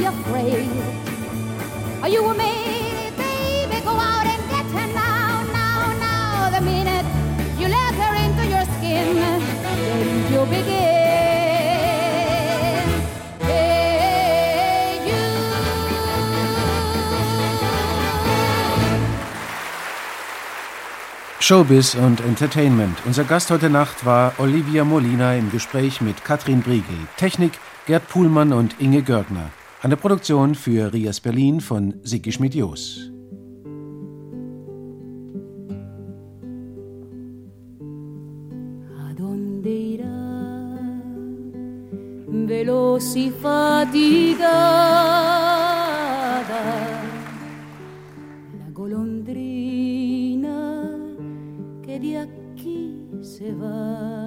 Be 0.00 0.06
afraid. 0.06 0.70
Are 2.02 2.08
you 2.08 2.24
a 2.24 2.34
made, 2.34 3.12
baby? 3.16 3.78
Go 3.84 3.94
out 4.10 4.26
and 4.34 4.42
get 4.54 4.66
her 4.76 4.88
now, 4.94 5.42
now, 5.58 5.80
now. 6.08 6.50
The 6.56 6.62
minute 6.72 7.06
you 7.60 7.66
let 7.68 7.94
her 8.02 8.12
into 8.24 8.44
your 8.54 8.64
skin, 8.74 9.08
you 10.32 10.40
begin. 10.46 10.98
Showbiz 21.40 21.96
und 21.96 22.20
Entertainment. 22.20 22.96
Unser 23.06 23.24
Gast 23.24 23.50
heute 23.50 23.70
Nacht 23.70 24.06
war 24.06 24.34
Olivia 24.38 24.84
Molina 24.84 25.34
im 25.34 25.50
Gespräch 25.50 26.00
mit 26.00 26.24
Katrin 26.24 26.62
Briegel. 26.62 26.98
Technik 27.16 27.52
Gerd 27.86 28.08
Puhlmann 28.08 28.52
und 28.52 28.80
Inge 28.80 29.02
Görgner. 29.02 29.50
Der 29.82 29.96
Produktion 29.96 30.54
für 30.54 30.92
Rias 30.92 31.20
Berlin 31.20 31.60
von 31.60 31.94
Sigi 32.02 32.30
Schmidt-Jos. 32.30 33.10
Y 43.12 43.30
fatigada 43.30 44.00
la 48.58 48.70
golondrina 48.72 50.56
que 51.82 51.98
de 51.98 52.18
aquí 52.18 53.08
se 53.20 53.52
va. 53.52 54.19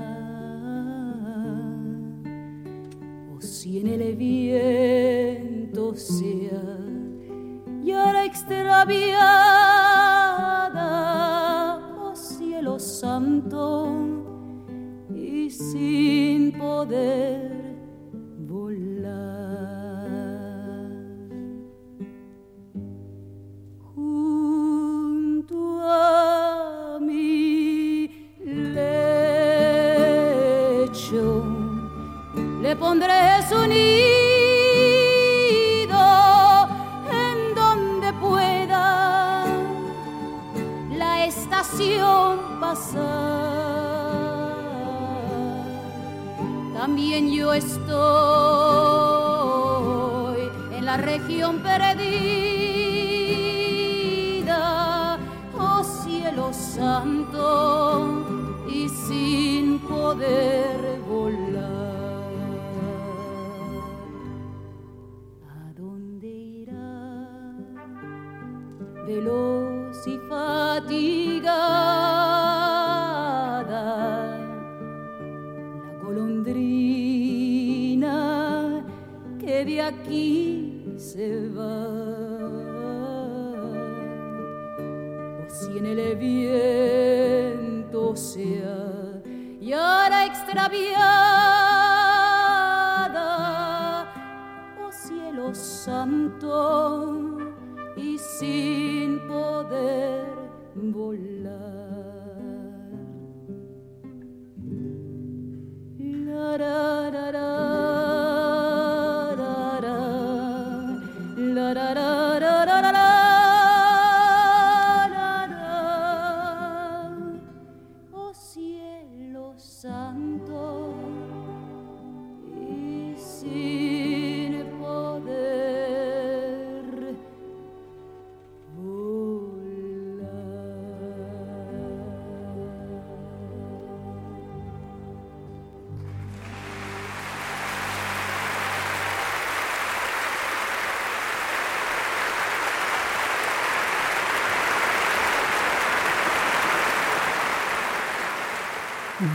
tanto. 96.39 96.72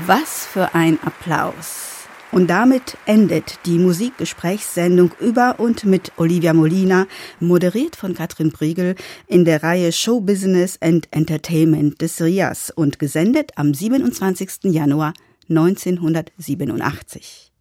Was 0.08 0.46
für 0.46 0.74
ein 0.74 0.98
Applaus. 1.02 2.06
Und 2.32 2.48
damit 2.48 2.96
endet 3.04 3.58
die 3.66 3.78
Musikgesprächssendung 3.78 5.12
über 5.20 5.60
und 5.60 5.84
mit 5.84 6.12
Olivia 6.16 6.54
Molina, 6.54 7.06
moderiert 7.40 7.94
von 7.94 8.14
Katrin 8.14 8.50
Briegel 8.50 8.94
in 9.26 9.44
der 9.44 9.62
Reihe 9.62 9.92
Show 9.92 10.22
Business 10.22 10.78
and 10.80 11.08
Entertainment 11.10 12.00
des 12.00 12.22
RIAS 12.22 12.70
und 12.70 12.98
gesendet 12.98 13.50
am 13.56 13.74
27. 13.74 14.72
Januar 14.72 15.12
1987. 15.50 17.52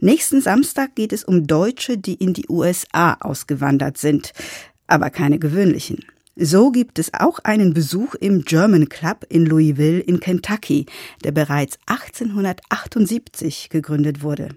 Nächsten 0.00 0.40
Samstag 0.40 0.96
geht 0.96 1.12
es 1.12 1.22
um 1.22 1.46
Deutsche, 1.46 1.98
die 1.98 2.14
in 2.14 2.32
die 2.32 2.48
USA 2.48 3.16
ausgewandert 3.20 3.96
sind, 3.96 4.32
aber 4.88 5.10
keine 5.10 5.38
gewöhnlichen. 5.38 6.04
So 6.34 6.70
gibt 6.70 6.98
es 6.98 7.12
auch 7.12 7.40
einen 7.40 7.74
Besuch 7.74 8.14
im 8.14 8.44
German 8.44 8.88
Club 8.88 9.26
in 9.28 9.44
Louisville 9.44 10.00
in 10.00 10.18
Kentucky, 10.18 10.86
der 11.24 11.32
bereits 11.32 11.78
1878 11.86 13.68
gegründet 13.68 14.22
wurde. 14.22 14.48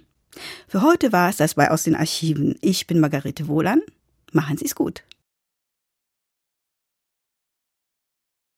Für 0.70 0.82
heute 0.82 1.12
war 1.12 1.30
es 1.30 1.38
das 1.38 1.56
bei 1.56 1.70
aus 1.70 1.84
den 1.84 1.96
Archiven. 1.96 2.56
Ich 2.62 2.88
bin 2.88 3.02
Margarete 3.02 3.50
Wohlan. 3.50 3.82
Machen 4.32 4.58
Sie 4.58 4.66
es 4.66 4.76
gut. 4.76 5.04